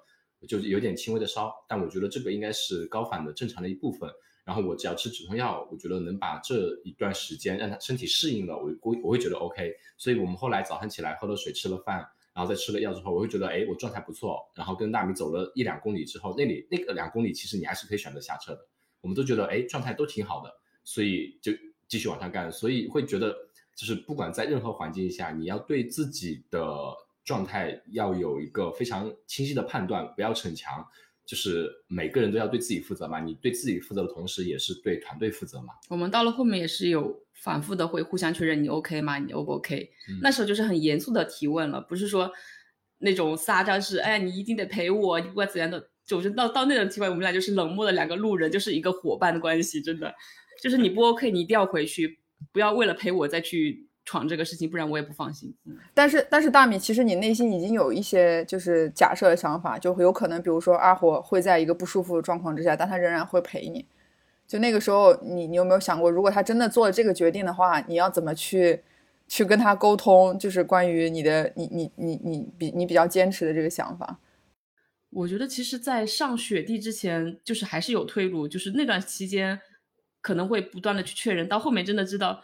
[0.48, 4.10] 就是有点轻微的烧，但我觉得这个应该是高反的正常的一部分。
[4.52, 9.74] 然后我只要吃止痛药，我觉得能把这一段时间让他身体适应了，我我我会觉得 OK。
[9.96, 14.46] 所以我们后来早上起来喝了水，吃了饭，然后再吃了药之后，我会觉得哎，我状态不错。
[14.54, 18.60] 然后跟大米走了一两公里之后，那里那个两公里其实你还是可以选择下车的。
[19.00, 21.54] 我们都觉得哎，状态都挺好的，所以就
[21.88, 22.52] 继续往上干。
[22.52, 23.34] 所以会觉得
[23.74, 26.94] 就是不管在任何环境下，你要对自己的
[27.24, 30.86] 状态要有一个非常清晰的判断，不要逞强。
[31.26, 35.74] 就是每个人都要对自己负责嘛，你对自己负责的同时，也是对团队负责嘛。
[35.90, 39.18] 我们到了后面也是有反复的会互相确认你 OK 吗？
[39.18, 39.90] 你 O 不 OK？
[40.22, 42.32] 那时候就是很严肃的提问了，不是说
[42.98, 50.14] 那种撒娇是，哎，你一定得陪我，你不管怎样的，就是到到那种情况，我们俩就是冷漠的两个路人，就是一个伙伴的关系，真的，
[50.62, 52.20] 就是你不 OK，你一定要回去，
[52.52, 53.88] 不要为了陪我再去。
[54.12, 55.54] 闯这个事情，不然我也不放心。
[55.64, 63.86] 嗯，但是但是大米，其实你内心已经有一些就是假设的想法，就有可能，比如说阿火会在一个不舒服的状况之下，但他仍然会陪你。
[64.46, 68.82] 就那个时候，你你有没有想过，如果他真的做了这个决定的话，你要怎么去
[69.30, 70.38] 去跟他沟通？
[70.38, 74.20] 就是关于你的你你你你比你比较坚持的这个想法。
[75.12, 79.58] 我觉得其实，在上雪地之前，就是还是有退路，就是那段期间
[80.20, 82.42] 可能会不断的去确认，到后面真的知道。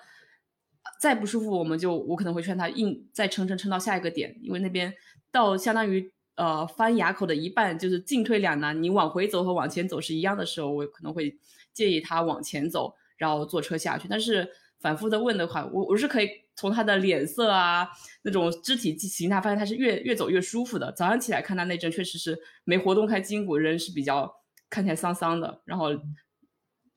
[0.99, 4.93] 再不舒服，我们就我可能会劝他硬再撑撑撑到下一个点，因为那边
[5.31, 11.37] 到相当于呃翻垭口的一半，就是进退两难，你往回走和往前走是一样的时候，我可能会
[11.73, 14.07] 建议他往前走，然后坐车下去。
[14.09, 14.47] 但是
[14.79, 17.87] 反复的问的话，我我是可以从他的脸色啊
[18.23, 20.91] 那种肢体形态发现他是越越走越舒服的。
[20.91, 24.31] 早上起来看他那阵确实是没活动开筋骨，人是比较
[24.69, 25.89] 看起来丧丧的，然后。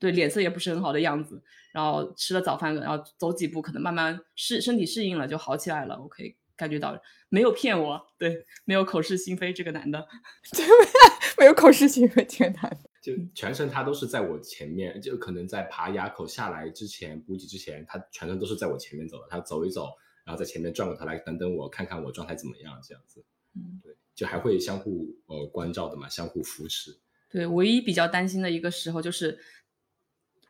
[0.01, 1.39] 对脸色也不是很好的样子，
[1.71, 6.01] 然后吃了早饭，然后走几步，可能慢慢适身体适应了就好起来了。
[6.01, 6.99] 我可以感觉到
[7.29, 10.07] 没有骗我，对，没有口是心非这个男的，
[10.57, 10.65] 对，
[11.37, 19.87] 没有口是心非这个男的，就全程他都是在我前面，就可能在爬垭口下来之前补给之前，他全程都是在我前面走的，他走一走，
[20.25, 23.23] 然后在前面转过头来等等我，看看我状态怎么样，这样子，
[23.55, 26.99] 嗯，对，就还会相互呃关照的嘛，相互扶持。
[27.29, 29.39] 对，唯一比较担心的一个时候就是。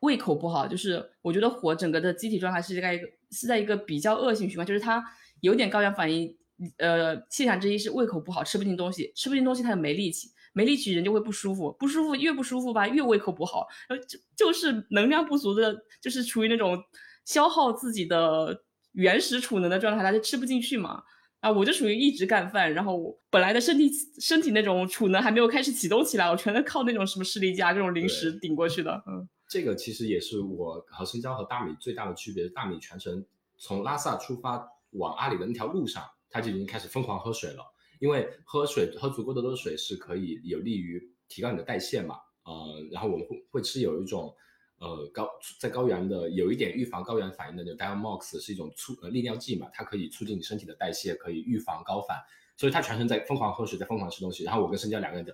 [0.01, 5.03] 胃口不好，就是我觉得火整个的机体状态是在一个是在一个比较恶性循环，就是它
[5.39, 6.35] 有点高原反应，
[6.77, 16.77] 呃，现象之一是胃口不好，吃不进东西，吃不进东西，它就没力气，没力气人就会不舒服，不舒服越不舒服吧，越胃口不好，然后就就是能量不足的，就是处于那种
[17.25, 21.03] 消耗自己的原始储能的状态，它就吃不进去嘛。
[21.41, 23.89] 啊，我就属于一直干饭，然后本来的身体
[24.19, 29.27] 身体那种储能还没有开始启动起来，我全都靠那种什么士力架这种零食顶过去的，嗯。
[29.51, 32.47] 这个其实也是我和深交和大米最大的区别。
[32.47, 33.25] 大米全程
[33.57, 37.73] 从拉萨出发往阿里的那条路上，他就已经开始疯狂喝水了。
[37.99, 42.15] 因为喝水喝足够多的水是可以有利于提高你的代谢嘛。
[42.45, 44.33] 呃，然后我们会会吃有一种
[44.79, 45.27] 呃高
[45.59, 52.17] 在高原的有一点预防高原反应的那 Diamox 是一种促呃利尿剂嘛，它可以促进你身体的代谢，可以预防高反。
[52.55, 54.45] 所以他全程在疯狂喝水，在疯狂吃东西。
[54.45, 55.33] 然后我跟深交两个人就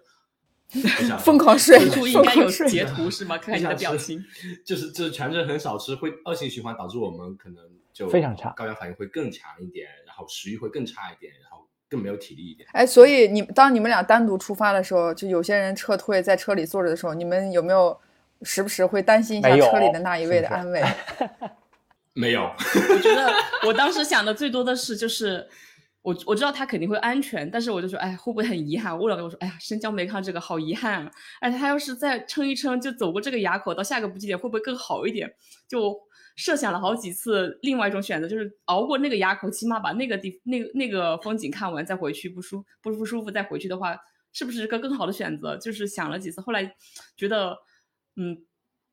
[1.20, 3.38] 疯狂睡，此处应该有截图是吗？
[3.40, 4.24] 看看你的表情，
[4.66, 7.64] 就是就是全程很少吃，会恶性循环，导致我们可能
[7.94, 12.68] 就非常差，高原反应会更强一点，然后食欲会更差一点，然后更没有体力一点。
[12.74, 17.98] 哎，所以你当你们俩单独出发的时候，就有些人撤退在车里坐着的时候，你们有没有
[18.42, 20.84] 时不时会担心一下车里的那一位的安危？
[22.14, 22.42] 没有，
[22.90, 23.34] 我觉得
[23.66, 25.48] 我当时想的最多的是就是。
[26.08, 28.98] 我我知道他肯定会安全，但是我就说，哎，会不会很遗憾？
[28.98, 31.12] 我老跟我说，哎呀，生姜没看这个，好遗憾啊！
[31.42, 35.30] 哎，他要是再撑一撑，就走过这个垭口到下个补给点，会不会更好一点？
[35.68, 35.94] 就
[36.38, 43.98] 设想了好几次，另外一种选择就是熬过那个垭口，起码把那个地那那个风景看完再回去，不舒不不舒服再回去的话，
[44.32, 45.58] 是不是个更好的选择？
[45.58, 46.74] 就是想了几次，后来
[47.18, 47.58] 觉得，
[48.16, 48.46] 嗯，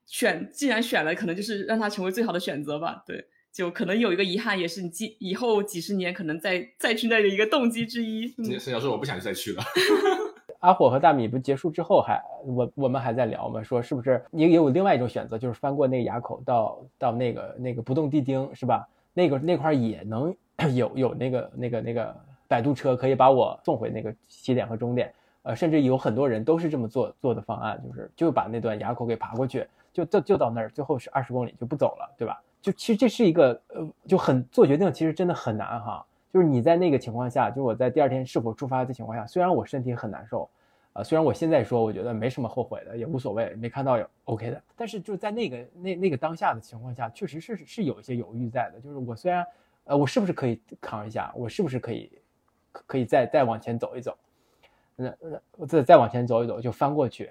[0.06, 3.04] 选既然选了，可能就是让它成为最好的选择吧。
[3.06, 3.24] 对。
[3.54, 8.26] 就可能有一个遗憾，也是你几以后几十年可能再再去那的一个动机之一。
[8.26, 9.62] 孙教授，我不想再去了。
[10.58, 18.88] 阿火和大米不结束之后，还我我们还在聊嘛，说是不是你也有另外一种选择，就是翻过那个垭口到到那个那个不动地丁是吧？
[19.12, 20.34] 那个那块也能
[20.74, 22.16] 有有那个那个那个
[22.48, 25.14] 摆渡车可以把我送回那个起点和终点。
[25.42, 32.42] 呃，甚至有很多人都是这么做做的方案，就是就把那段垭口给爬过去，就就就到那儿，最后是二十公里就不走了，对吧？
[32.64, 36.02] 就其实这是一个呃，就很做决定，其实真的很难哈。
[36.32, 40.48] 就是你在那个情况下，就是我在第二天是否出发的情况下，虽然我身体很难受，
[40.94, 48.80] 呃，虽然我现在说我觉得没什么后悔的，也无所谓，没看到也 OK 的，但是就在那个那那个当下的情况下，确实是是有一些犹豫在的。
[48.80, 49.46] 就是我虽然
[49.84, 51.30] 呃，我是不是可以扛一下？
[51.36, 52.10] 我是不是可以
[52.72, 54.16] 可以再再往前走一走？
[54.96, 55.14] 那
[55.58, 57.30] 那再再往前走一走就翻过去，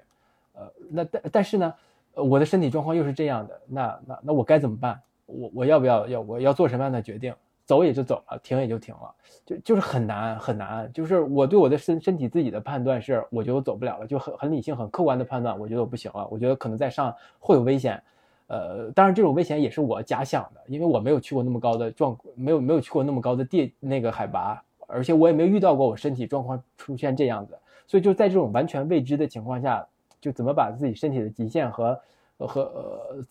[0.52, 1.74] 呃，那但但是呢，
[2.12, 5.00] 我的身体状况又是这样的，那那那我该怎么办？
[5.26, 7.34] 我我要不要要我要做什么样的决定？
[7.66, 9.14] 走也就走了，停也就停了，
[9.46, 10.92] 就就是很难很难。
[10.92, 18.02] 就是我对我的身身体自己的判断是，我觉得我走不了了，就很很理性很客观的判断，我觉得我不行了，我觉得可能在上会有危险。
[18.48, 29.86] 呃，当然这种危险也是我假想的，因为我没有去过那么高的状，没有没有去过那么高的地那个海拔，而且我也没有遇到过我身体状况出现这样子，所以就在这种完全未知的情况下，
[30.20, 31.98] 就怎么把自己身体的极限和
[32.36, 33.24] 和呃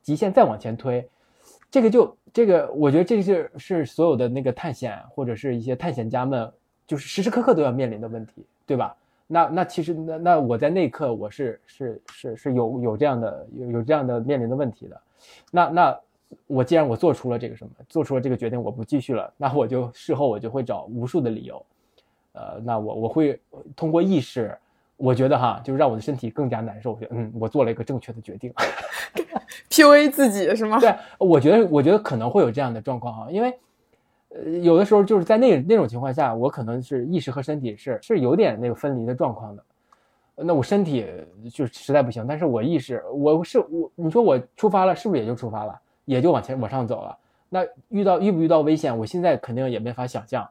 [0.00, 1.06] 极限再往前推。
[1.74, 6.48] 这个就这个，我觉得这个是是所有的那个探险或者是一些探险家们，
[6.86, 8.96] 就是时时刻刻都要面临的问题，对吧？
[9.26, 15.00] 那那其实那那我在那一刻我是是是是有有这样的有有这样的面临的问题的。
[15.50, 16.00] 那那
[16.46, 21.66] 我既然我做出了这个什么，做出了这个决定，我不继续了，那我就事后我就会找无数的理由，
[22.34, 23.40] 呃，那我我会
[23.74, 24.56] 通过意识。
[24.96, 26.92] 我觉得哈，就是让我的身体更加难受。
[26.92, 28.52] 我觉得，嗯，我做了一个正确的决定。
[29.68, 30.78] PUA 自己是吗？
[30.80, 33.58] 对，我觉得，我觉得可能会有这样的状况哈，因为，
[34.28, 39.64] 呃，有的时候就是在那那种情况下，我可能是意识和身体是是有点那个分离的状况的。
[40.36, 41.06] 那我身体
[41.52, 47.16] 就实在不行，但是我意识，我是我，你说我出发了，是不是也就出发了，也就往前往上走了？
[47.48, 50.48] 那遇到遇不遇到危险，我现在肯定也没法想象，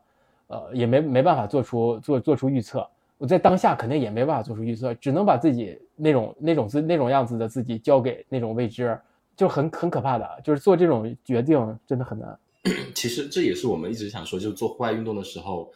[0.48, 2.88] 呃，也没没办法做出做做出预测。
[3.24, 9.00] 我在当下肯定也没办法做出预测，只能把自己那种那种自那种样子的自己交给那种未知，
[9.34, 12.38] 就很很可怕的，就是做这种决定真的很难。
[12.94, 15.72] 其实这也是我们一直想说，就是做户外运动的时候，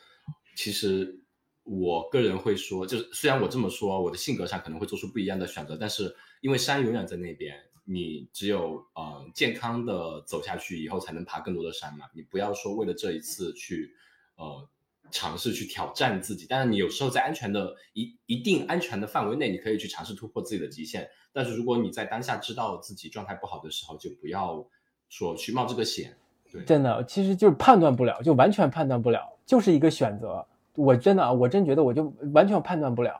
[0.57, 1.17] 其实
[1.63, 12.07] 我个人会说，就是虽然我这么说，我的性格上可能会做出不一样的选择，但是因为山永远在那边，你只有呃健康的走下去以后，才能爬更多的山嘛。
[12.13, 13.93] 你不要说为了这一次去
[14.35, 14.67] 呃。
[15.11, 21.07] 尝试去挑战自己，但是你有时候在安全的一一定安全的范围内，你可以去尝试突破自己的极限。
[21.31, 24.65] 但是如果你在当下知道自己状态不好的时候，就不要
[25.09, 26.15] 说去冒这个险。
[26.51, 30.45] 对，真的，其实就是判断不了，就完全判断不了，就是一个选择。
[30.75, 33.19] 我真的啊，我真觉得我就完全判断不了。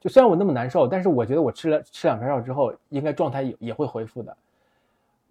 [0.00, 4.36] 就虽然我那么难受，但是我觉得我吃了吃两片药之后，应该状态也也会恢复的。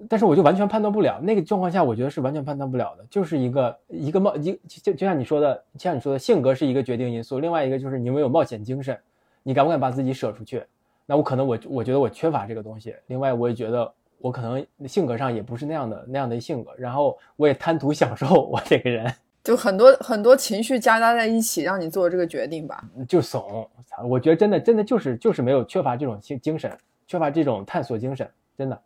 [0.08, 8.96] 但是我就完全判断不了，那个状况下，我觉得是完全判断不了的，就是一个一个冒一就就像你说的，像你说的性格是一个决定因素，另外一个就是你有没有冒险精神，
[9.42, 10.64] 你敢不敢把自己舍出去？
[11.06, 19.12] 那我可能我我觉得我缺乏这个东西，另外我也觉得我可能性格上也不是那样的那样的性格，然后我也贪图享受， 我这个人
[19.44, 23.68] 就很多很多情绪夹杂在一起，让你做这个决定吧，就怂，
[24.08, 26.72] 我觉得真的真的就是就是没有缺乏这种精精神，
[27.08, 28.80] 缺乏这种探索精神，真的。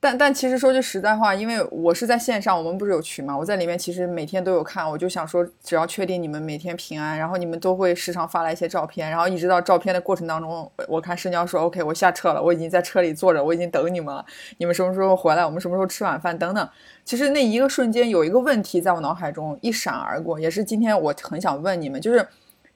[0.00, 14.24] 但但其实说句实在话，因为我是在线上，我们不是有群嘛，我在里面其实每天都有看，我就想说，只要确定你们每天平安，然后你们都会时常发来一些照片，然后一直到照片的过程当中，我看生姜说 OK，我下车了，我已经在车里坐着，我已经等你们了，
[14.58, 15.44] 你们什么时候回来？
[15.44, 16.38] 我们什么时候吃晚饭？
[16.38, 16.68] 等等。
[17.04, 22.24] 其实那一个瞬间有一个问题在我脑海中一闪而过，也是今天我很想问你们，就是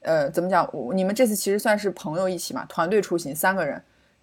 [0.01, 0.69] 呃，怎么讲？
[0.93, 3.81] 你们这次其实算是朋友一起嘛，团队出行三个人，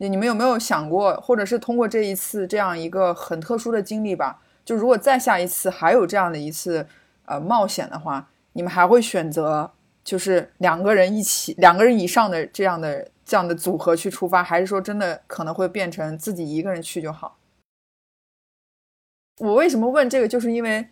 [0.07, 4.41] 你们有没有想过，或者是通过这一次这样一个很特殊的经历吧？
[4.63, 6.87] 就如果再下一次还有这样的一次
[7.25, 9.71] 呃冒险的话，你们还会选择
[10.03, 17.37] 就是两个人一起，两个人以上的这样的这样的组合去出发，还是说真的可能会变成自己一个人去就好？
[19.39, 20.27] 我为什么问这个？
[20.27, 20.87] 就是因为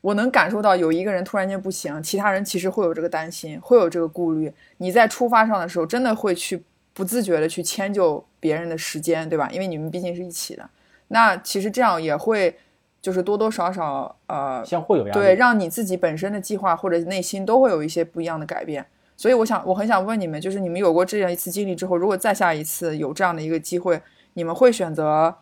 [0.00, 4.52] 我能感受到有一个人突然间不行，其他人其实会有这个担心，会有这个顾虑。
[4.78, 6.62] 你在出发上的时候，真的会去
[6.98, 9.48] 不自觉的去迁就别人的时间，对吧？
[9.52, 10.68] 因为你们毕竟是一起的。
[11.06, 12.58] 那其实这样也会，
[13.00, 15.20] 就是多多少少呃，相互有压力。
[15.20, 18.84] 对，让你自己本身的计划或者内心都会有一些不一样的改变。
[19.16, 25.36] 所以我想，我很想问你们，就是你们有过这样一次经历之后，如果再下一次有这样的一个机会，你们会选择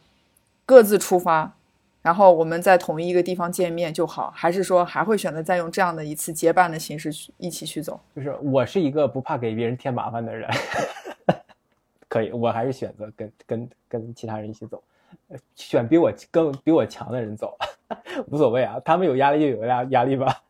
[0.66, 1.54] 各自出发？
[2.02, 7.98] 然后我们在同一个地方见面就好，还是说还会选择再用这样的一次结伴的形式去一起去走？
[8.14, 10.48] 就是我是一个不怕给别人添麻烦的人，
[12.08, 14.82] 可以，我还是选择跟跟跟其他人一起走，
[15.54, 17.56] 选比我更比我强的人走，
[18.28, 20.42] 无所谓啊，他们有压力就有压压力吧。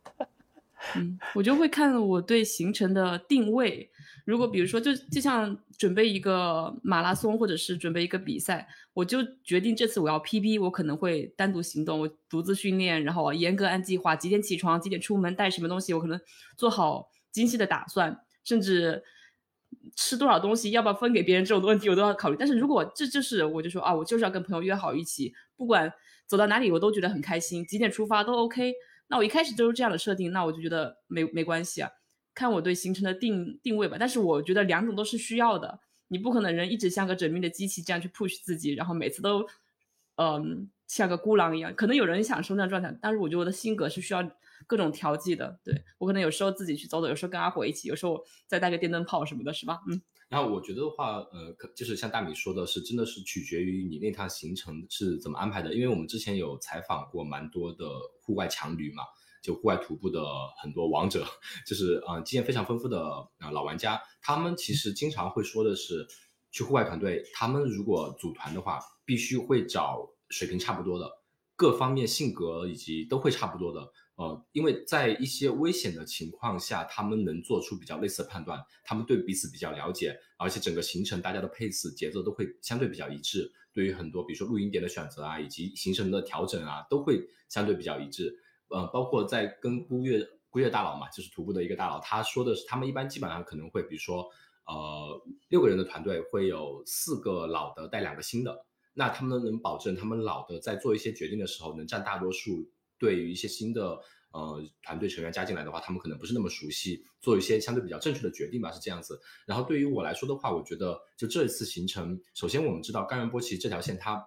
[0.94, 3.90] 嗯，我就会看我对行程的定位。
[4.24, 16.20] 如果比如说，就就像准备一个马拉松，或者是准备一个比赛，我就决定这次我要 PB，我可能会单独行动，我独自训练，然后严格按计划，几点起床，几点出门，带什么东西，我可能
[16.56, 19.02] 做好精细的打算，甚至
[19.94, 22.36] 吃多少东西，要不要分给别人这种问题，我都要考虑。
[22.38, 25.92] 但是如果这就是我就说啊，我就是要跟朋友约好一起，不管
[26.26, 28.74] 走到哪里，我都觉得很开心，几点出发都 OK。
[29.08, 31.90] 那我一开始就是这样的设定，那我就觉得没没关系啊。
[32.34, 35.80] 看我对行程的定定位吧，但是我觉得两种都是需要的。
[36.08, 39.46] 你不可能人一直像个缜密的机器这样去 push 自己，然后每次都，
[40.16, 41.74] 嗯，像个孤狼一样。
[41.74, 44.22] 可能有人享受那状态，但是我觉得我的性格是需要
[44.66, 45.58] 各种调剂的。
[45.64, 49.80] 对我可能有时候自己去走走，有时候跟阿火一起，有时候再带个电灯泡什么的，是吧？
[49.88, 50.00] 嗯。
[50.28, 55.74] 然后我觉得的话，呃，可就是像大米说的是，真的是取决于你那趟行程是怎么安排的。
[55.74, 57.86] 因为我们之前有采访过蛮多的
[58.22, 59.02] 户外强旅嘛。
[59.42, 60.20] 就户外徒步的
[60.60, 61.24] 很多王者，
[61.64, 63.00] 就是呃经验非常丰富的
[63.38, 66.04] 啊老玩家，他们其实经常会说的是，
[66.50, 71.08] 去户外团队，他们如果组团的话，必须会找水平差不多的，
[71.54, 88.34] 各方面性格以及都会差不多的，呃，因为在一些危险的情况下，他们能做出比较类似的判断，他们对彼此比较了解，而且整个行程大家的配置节奏都会相对比较一致，对于很多比如说露营点的选择啊，以及行程的调整啊，都会相对比较一致。
[88.68, 94.26] 呃，包括在跟孤月孤月大佬嘛，就是徒步的一个大佬，他说的是，他们一般基本上可能会，比如说，
[94.66, 98.64] 呃，六个人的团队会有四个老的带两个新的，
[98.94, 102.66] 那他们能保证他们老的在做一些决定的时候能占大多数，
[102.98, 103.98] 对于一些新的
[104.32, 109.20] 呃团队成员加进来的话，他们可能不是那么熟悉，做一些相对比较正确的决定吧，是这样子。
[109.46, 114.26] 然后对于我来说的话，我觉得就这一次行程，首先我们知道甘源波奇这条线它。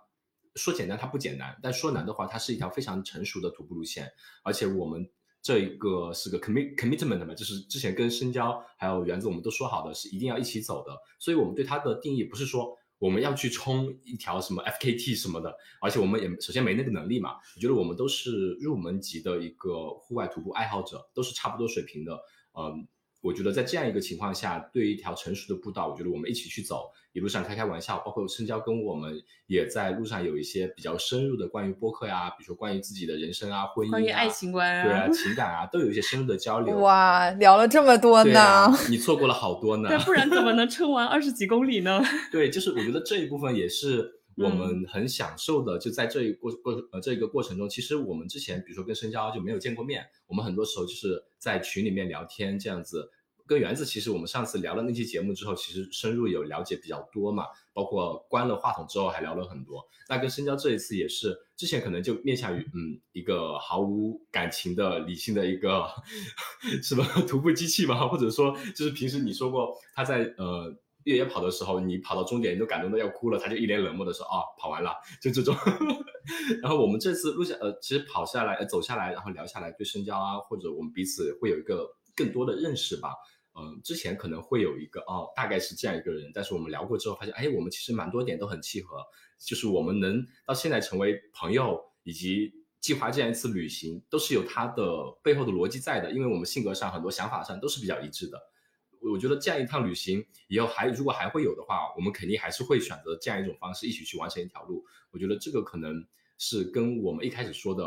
[0.55, 4.11] 说简单它不简单，但说难的话，它是一条非常成熟的徒步路线，
[4.43, 5.07] 而且我们
[5.43, 22.13] 这一个是个 commit commitment 嘛，就是之前跟深交还有园子我们都说好的是一定要一起走的，所以我们对它的定义不是说我们要去冲一条什么 FKT 什么的，而且我们也首先没那个能力嘛，我觉得我们都是入门级的一个户外徒步爱好者，都是差不多水平的，
[22.53, 22.87] 嗯。
[23.21, 29.13] 我觉得在这样一个情况下，对一条成熟的步道，我觉得我们一起去走，一路上开开玩笑，包括深交跟我们
[29.47, 36.77] 也在路上有一些比较深入的关于播客呀，比如说关于自己的人生啊、婚姻啊、关于爱情观啊、对啊、情感啊，都有一些深入的交流。
[36.77, 39.89] 哇，聊了这么多呢，你 错过了好多呢。
[40.05, 42.01] 不然怎么能撑完二十几公里呢？
[42.31, 45.77] 对，就是我觉得这一部分也是我们很享受的。
[45.77, 53.11] 就在这一过过呃这个过程中，其实我们之前比如说跟深交就没有见过面，我们很多时候就是在群里面聊天这样子。
[53.47, 59.83] 跟园子，其实我们上次聊了那期节目之后，其实深入有了解比较多嘛，包括关了话筒之后还聊了很多。
[60.07, 65.83] 那跟深交这一次也是，之前可能就面向于嗯一个毫无感情的理性的一个
[66.83, 70.71] 什么徒步机器嘛，或者说就是平时你说过他在呃
[71.05, 75.55] 越野跑的时候，你跑到终点你都感动的要哭了，他就一脸冷漠的说哦跑完了就这种。
[76.61, 83.09] 然后我们这次录下呃其实跑下来呃走下来，然后聊下来对深交啊或者我们彼此会有一个更多的认识吧。
[83.55, 88.97] 嗯，之前可能会有一个哦，大概是这样一个人，但是我们聊过之后发现，哎，我们其实蛮多点都很契合，
[89.43, 94.83] 就是我们能到现在成为朋友，以及计划这样一次旅行，都是有它的
[95.21, 98.39] 背后的逻辑在的，因为我们性格上很多想法上都是比较一致的。
[99.01, 104.83] 我觉得这样一趟旅行以后还如果还会有的话，我们肯定还是会选择这样一种方式一起去完成一条路。
[105.11, 106.05] 我觉得这个可能
[106.37, 107.83] 是跟我们一开始说的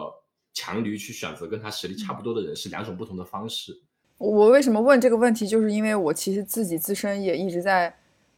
[0.53, 3.73] 强驴去选择跟他实力差不多的人是两种不同的方式。
[4.19, 7.95] 我为什么问这个问题，就是因为我其实自己自身也一直在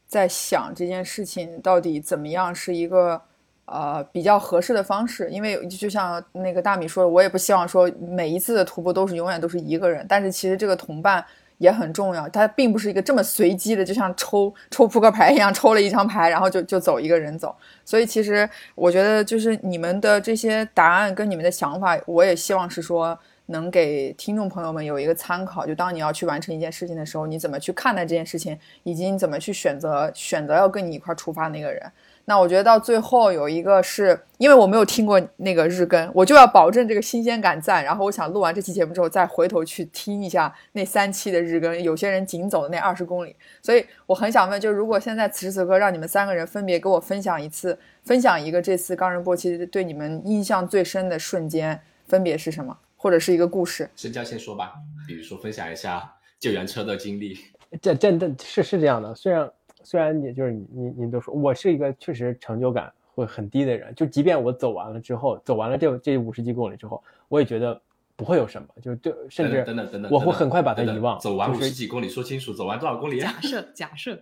[0.07, 3.21] 在想这件事情到底怎么样是一个
[3.65, 5.29] 呃比较合适的方式。
[5.29, 11.23] 因为就像那个大米说的，我也不希望说每一次的徒步都是永远都是一个人，但是其实这个同伴
[11.57, 17.55] 也很重要，它并不是一个这么随机的，就像抽抽扑克牌一样，抽了一张牌，然后就就走一个人走。
[17.83, 23.17] 所以其实我觉得就是你们的这些答案跟你们的想法，我也希望是说。
[23.47, 31.79] 能给听众朋友们有一个参考，就当你要去完成一件事情的时候，你怎么去看待这件事情，以及你怎么去选择选择要跟你一块出发那个人。
[32.25, 37.83] 那我觉得到最后有一个是因为我没有听过那个日更，我就要保证这个新鲜感在。
[37.83, 43.35] 然后我想录完这期节目之后，再回头去听一下那三期的日更，有些人仅走的那二十公里。
[43.61, 52.75] 所以我很想问，就如果现在此时此刻让你们三个人分别给我分享一次，分享一个这次冈仁波齐对你们印象最深的瞬间，分别是什么？
[52.97, 54.73] 或者是一个故事，申教先说吧，
[55.07, 57.37] 比如说分享一下救援车的经历。
[57.79, 59.47] 这真的是是这样的，虽然
[59.85, 67.79] 虽然你就是你你你都说我是一个确实成就感会很低的人，就即便我走完了之后，走完了这这五十几公里之后，我也觉得
[68.15, 71.17] 不会有什么，就就甚至等等等等，我会很快把它遗忘。
[71.19, 73.19] 走完五十几公里，说清楚，走完多少公里？
[73.19, 74.19] 假设假 设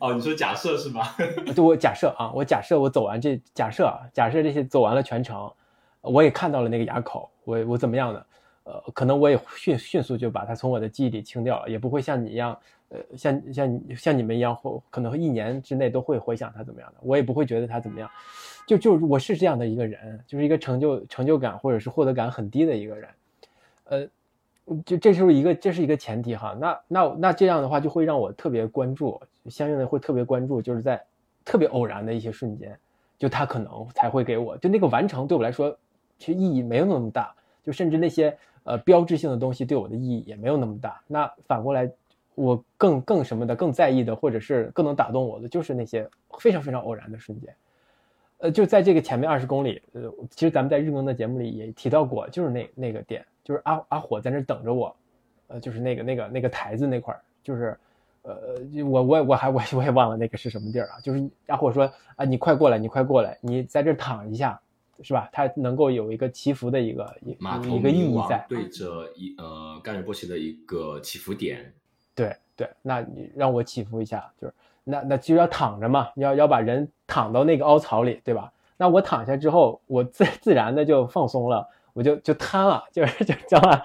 [0.00, 1.02] 哦，你说假设是吗？
[1.54, 5.50] 就我假设啊，我假设我走完这假设啊，假设这些走完了全程。
[6.06, 8.26] 我也看到了那个垭口，我我怎么样的？
[8.64, 12.54] 呃，可能我也迅迅速就把它从我的记忆里清掉了，也不会像你一样，
[12.94, 18.08] 呃，像像像你们一样，或可能一年之内都会回想他怎么样的，我也不会觉得他怎么样，
[18.66, 23.08] 就就我是这样的一个人，就是一个成就成就感或者是获得感很低的一个人，
[23.84, 24.06] 呃，
[24.84, 31.02] 就这是一个这是一个前提哈，那那那这样的话就会让我特别关注，相应的会特别关注，就是在
[31.44, 32.78] 特别偶然的一些瞬间，
[33.18, 35.76] 就他可能才会给我，就那个完成对我来说。
[36.16, 37.34] 其实意义没有那么大，
[37.64, 41.02] 就甚至那些呃标志性的东西对我的意义也没有那么大。
[41.08, 41.90] 那反过来，
[42.34, 46.08] 我更更什么的更在意的，或者是更能打动我的，就是那些
[46.38, 47.54] 非常非常偶然的瞬间。
[48.38, 54.94] 呃，就在这个前面二十公里，呃，其实咱们在日更的节目里也提到过，就是那那个点，就是阿阿火在那等着我，
[55.48, 57.76] 呃，就是那个那个那个台子那块儿，就是
[58.22, 64.60] 呃，我我我还我我也忘了那个是什么地儿啊，就是阿火说啊，你快过来，你快过来，你在这躺一下。
[65.02, 65.28] 是吧？
[65.32, 67.32] 它能够有一个祈福的一个一
[67.76, 71.74] 一个意义在，对着一呃甘仁波齐的一个祈福点。
[72.14, 74.54] 对对，那你让我祈福一下，就是
[74.84, 78.52] 那那就要躺着嘛，要要把人躺到那个凹槽里，对吧？
[78.76, 83.82] 那我躺下之后，我自自然的就放松了，我就就瘫了，就是就叫啊，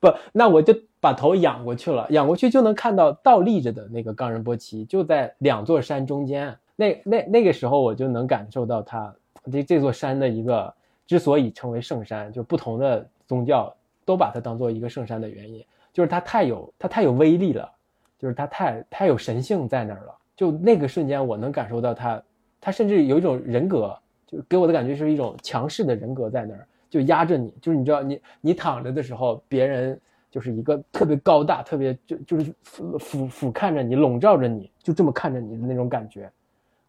[0.00, 6.56] 不，那我就把头仰过去了，仰过去就能看到倒立着的那个冈仁波齐，就在两座山中间。
[6.76, 9.14] 那那那个时候，我就能感受到他。
[9.50, 10.74] 这这座山的一个
[11.06, 13.74] 之所以成为圣山，就不同的宗教
[14.04, 15.64] 都把它当做一个圣山的原因，
[15.96, 17.72] 就是它太有它太有威力了，
[18.18, 20.14] 就是它太太有神性在那儿了。
[20.36, 22.22] 就那个瞬间，我能感受到它，
[22.60, 27.50] 它甚至有一种人格，就给我的感觉是一种强势的人格在那儿，就压着你。
[27.62, 29.98] 就是你知道，你你躺着的时候，别人
[30.30, 36.30] 就是一个特别高大、特别就就是俯俯俯瞰着你、笼罩着你，就这么看着你的那种感觉，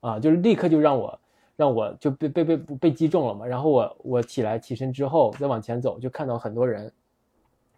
[0.02, 1.18] 啊，就是立刻就让我。
[1.56, 6.92] 让我就被被被被击中了嘛，然后我我起来起身之后再往前走，就看到很多人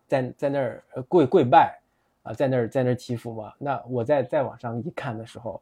[0.09, 1.79] 在在那儿跪跪拜
[2.23, 3.53] 啊，在那儿在那儿祈福嘛。
[3.57, 5.61] 那我再再往上一看的时候，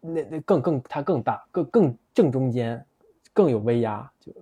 [0.00, 2.82] 那那更更它更大，更更正中间，
[3.34, 4.32] 更有威压，就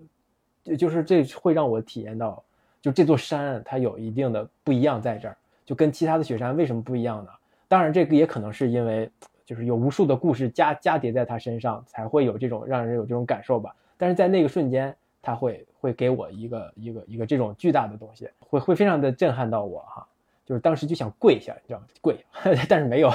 [0.63, 2.41] 就就是这会让我体验到，
[2.81, 5.37] 就这座山它有一定的不一样在这儿，
[5.67, 7.31] 就跟其他的雪山为什么不一样呢？
[7.67, 9.11] 当然这个也可能是因为。
[9.43, 13.75] 就是有无数的故事加加叠在他身上，才会有这种让人有这种感受吧。
[13.97, 20.07] 但是在那个瞬间，他会会给我一个一个一个这种巨大的东西，会会非常的震撼到我哈。
[20.47, 21.87] 就是当时就想跪下，你知道吗？
[22.01, 22.17] 跪，
[22.69, 23.11] 但是没有，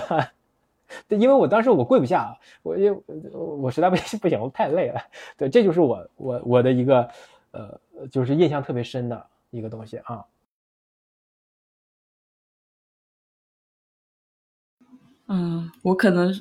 [1.09, 3.03] 因为我当时我跪不下，我因
[3.33, 5.01] 我实在不行 不行，我太累了。
[5.37, 7.09] 对，这就是我我我的一个
[7.51, 7.79] 呃，
[8.09, 10.25] 就是印象特别深的一个东西啊。
[15.27, 16.31] 嗯，我可能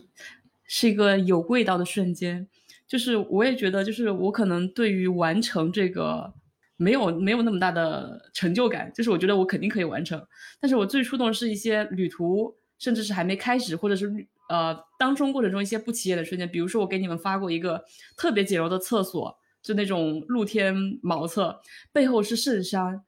[0.62, 2.46] 是一个有味道的瞬间，
[2.86, 6.32] 就是我也觉得，就是我可能对于完成这个
[6.76, 10.24] 没有没有那么大的成就感，就是我觉得我肯定可以完成，
[10.60, 14.12] 但是我最触动是一些旅途，甚至是还没开始，或者是
[14.48, 17.82] 呃当中过程中一些不起眼的瞬间，比如说我给你们发过一个
[18.16, 21.60] 特别简陋的厕所，就那种露天茅厕，
[21.92, 23.02] 背后是圣山，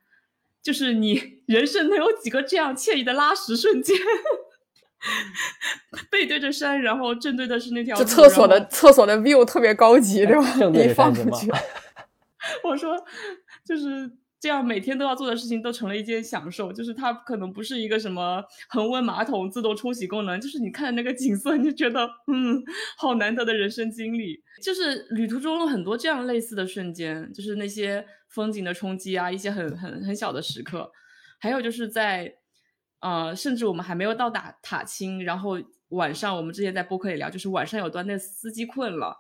[0.62, 3.94] 就是你 人生能有几个这样惬意的拉屎瞬间？
[6.10, 7.96] 背对着山，然后正对的是那条。
[7.96, 10.58] 这厕所的厕所的 view 特别高级，对吧？
[10.58, 11.50] 正对着山去。
[12.64, 12.96] 我说，
[13.64, 16.72] 就是这样每天都要做的事情都成了一件享受。
[16.72, 22.62] 就是它可能不是一个什么恒温马桶、自动冲洗功能，就是你看那个景色，你就觉得嗯，
[22.96, 24.40] 好难得的人生经历。
[24.62, 30.90] 就是旅途中很多这样类似的瞬间，就是那些风景的冲击啊，一些很很很小的时刻，
[31.40, 32.32] 还有就是在
[33.00, 39.16] 呃，甚至我们还没有到达塔青，然后晚上我们之前在播客里聊，就是晚上有段那司机困了。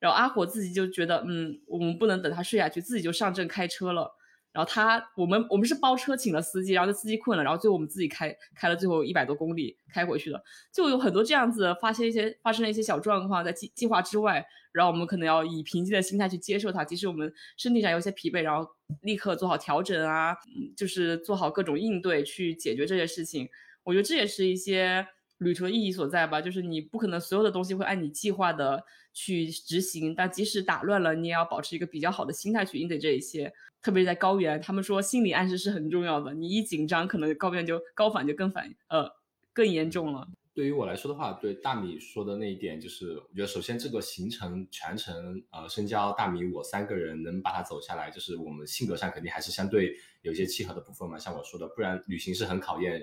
[0.00, 4.14] 然后阿火自己就觉得，嗯，我们不能等他睡下去，自己就上阵开车了。
[4.52, 10.42] 然后他，我们我们是包车请了司机，然后那司机困了，然后最后我们自己开开了最后一百多公里开回去的。
[10.72, 14.46] 就有很多这样子发现一些发生了一些小状况，在计计划之外，
[14.78, 16.84] 然后我们可能要以平静的心态去接受它。
[16.84, 18.66] 即使我们身体上有些疲惫，然后
[19.02, 20.34] 立刻做好调整啊，
[20.76, 23.48] 就是做好各种应对去解决这些事情。
[23.82, 25.06] 我觉得这也是一些
[25.38, 28.84] 旅途的意义所在吧，就是你不可能所有的东西会按你计划的。
[29.14, 33.52] 去执行，但即使打乱了，你也要保持一个比较好的心态去应对这一些。
[33.82, 36.32] 特别是在高原，他们说心理暗示是很重要的。
[36.34, 39.10] 你一紧张，可能高原就高反就更反呃
[39.52, 40.28] 更严重了。
[40.58, 51.16] 对于我来说的话，对大米说的那一点，就是我觉得首先这个行程全程呃深交大米我三个人能把它走下来，就是我们性格上肯定还是相对有一些契合的部分嘛。
[51.16, 53.00] 像我说的，不然旅行是很考验。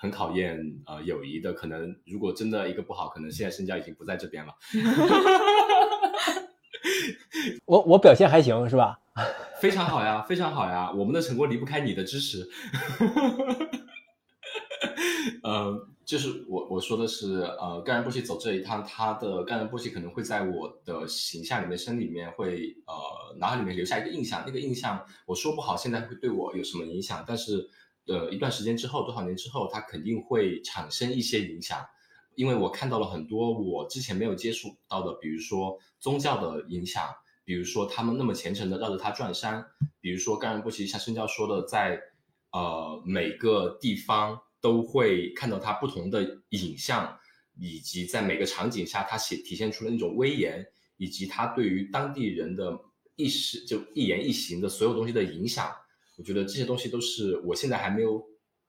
[0.00, 4.54] 很考验呃友谊的，可能如果真的一个不好，可能现在深交已经不在这边了。
[7.64, 9.00] 我我表现还行是吧？
[9.60, 12.46] 非常好呀，非常好呀，我们的成功离不开你的支持。
[15.42, 27.68] 呃，就是我我说的是呃，干人波西走这一趟，他的干人波西可能会在我的形象里面、身里面会呃脑海里面留下一个印象，那个印象我说不好，现在会对我有什么影响，但是。
[28.10, 31.84] 呃，一段时间之后，多少年之后，它肯定会产生一些影响，
[32.36, 37.04] 因为我看到了很多我之前没有接触到的，比如说宗教的影响，
[37.44, 39.62] 比如说他们那么虔诚的绕着他转山，
[40.00, 42.00] 比如说甘仁波齐像圣教说的，在
[42.52, 47.18] 呃每个地方都会看到它不同的影像，
[47.58, 50.62] 以及在每个场景下它显体现出的那种威严，
[50.98, 52.78] 以及它对于当地人的
[53.16, 55.74] 意识就一言一行的所有东西的影响。
[56.18, 58.22] 我觉得这些东西都是我现在还没有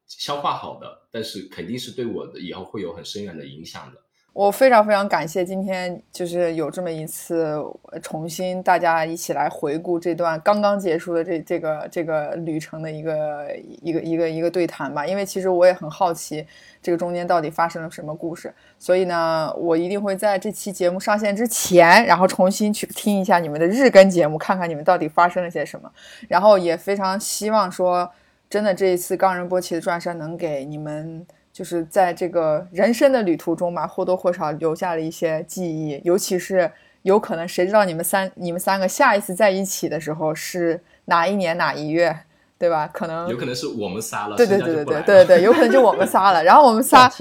[0.08, 4.02] 消化好的，但是肯定是对我的以后会有很深远的影响的。
[4.40, 7.62] 我非常非常感谢今天就是有这么一次
[8.02, 16.48] 重新大家一起来回顾这段刚刚结束的这这个这个旅程的一个一个一个一个对谈吧，因为其实我也很好奇
[16.82, 25.92] 这个中间到底发生了什么故事，所以呢，我一定会在这期节目上线之前，然后重新去听一下你们的日更节目，看看你们到底发生了些什么，
[26.30, 28.10] 然后也非常希望说，
[28.50, 31.28] 真的这一次冈仁波齐的转山能给你们。
[31.60, 42.18] 就是在这个人生的旅途中嘛，或多或少留下了一些记忆，尤其是有可能谁知道你们三你们三个下一次在一起的时候是哪一年哪一月，
[42.58, 42.90] 对吧？
[42.94, 46.42] 可能有可能是我们仨了，对对对对对对对，有可能就我们仨了。
[46.48, 47.12] 然后我们仨，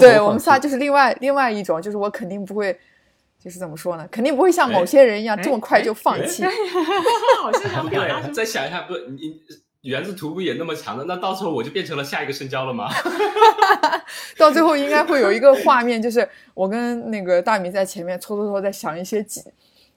[0.00, 2.76] 对我们仨就是另外另外一种，就是我肯定不会，
[3.38, 4.04] 就是怎么说呢？
[4.10, 6.42] 肯定不会像某些人一样这么快就放弃。
[7.40, 9.40] 好像表达，再想一下，不你。
[9.86, 11.04] 原子图不也那么强的？
[11.04, 12.88] 那到时候我就变成了下一个深交了吗？
[14.36, 19.24] 到最后应该会有一个画面，就是我跟那个大米在前面搓搓搓在想一些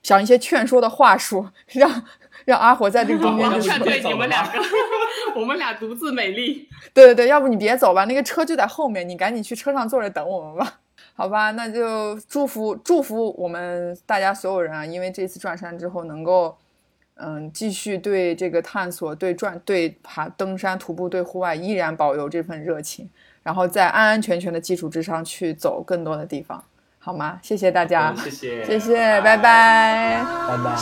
[0.04, 2.04] 想一些劝说的话术， 让
[2.46, 4.60] 让阿火在这个中间劝退你们两个，
[5.36, 6.70] 我们俩独自美丽。
[6.94, 10.80] 对对对，要不你别走吧，那个车就在后面，你赶紧去车上坐着等我们吧。
[11.16, 16.56] 好吧，那就祝福祝福我们大家所有人啊，因为这次转山之后能够。
[17.22, 23.10] 嗯，继续对这个探索、对转、对爬登山、徒步、对户外依然保有这份热情，
[23.44, 26.64] 然后在安安全全的基础之上去走更多的地方，
[26.98, 27.38] 好吗？
[27.42, 30.76] 谢谢大家，谢谢，谢谢，拜拜，拜拜。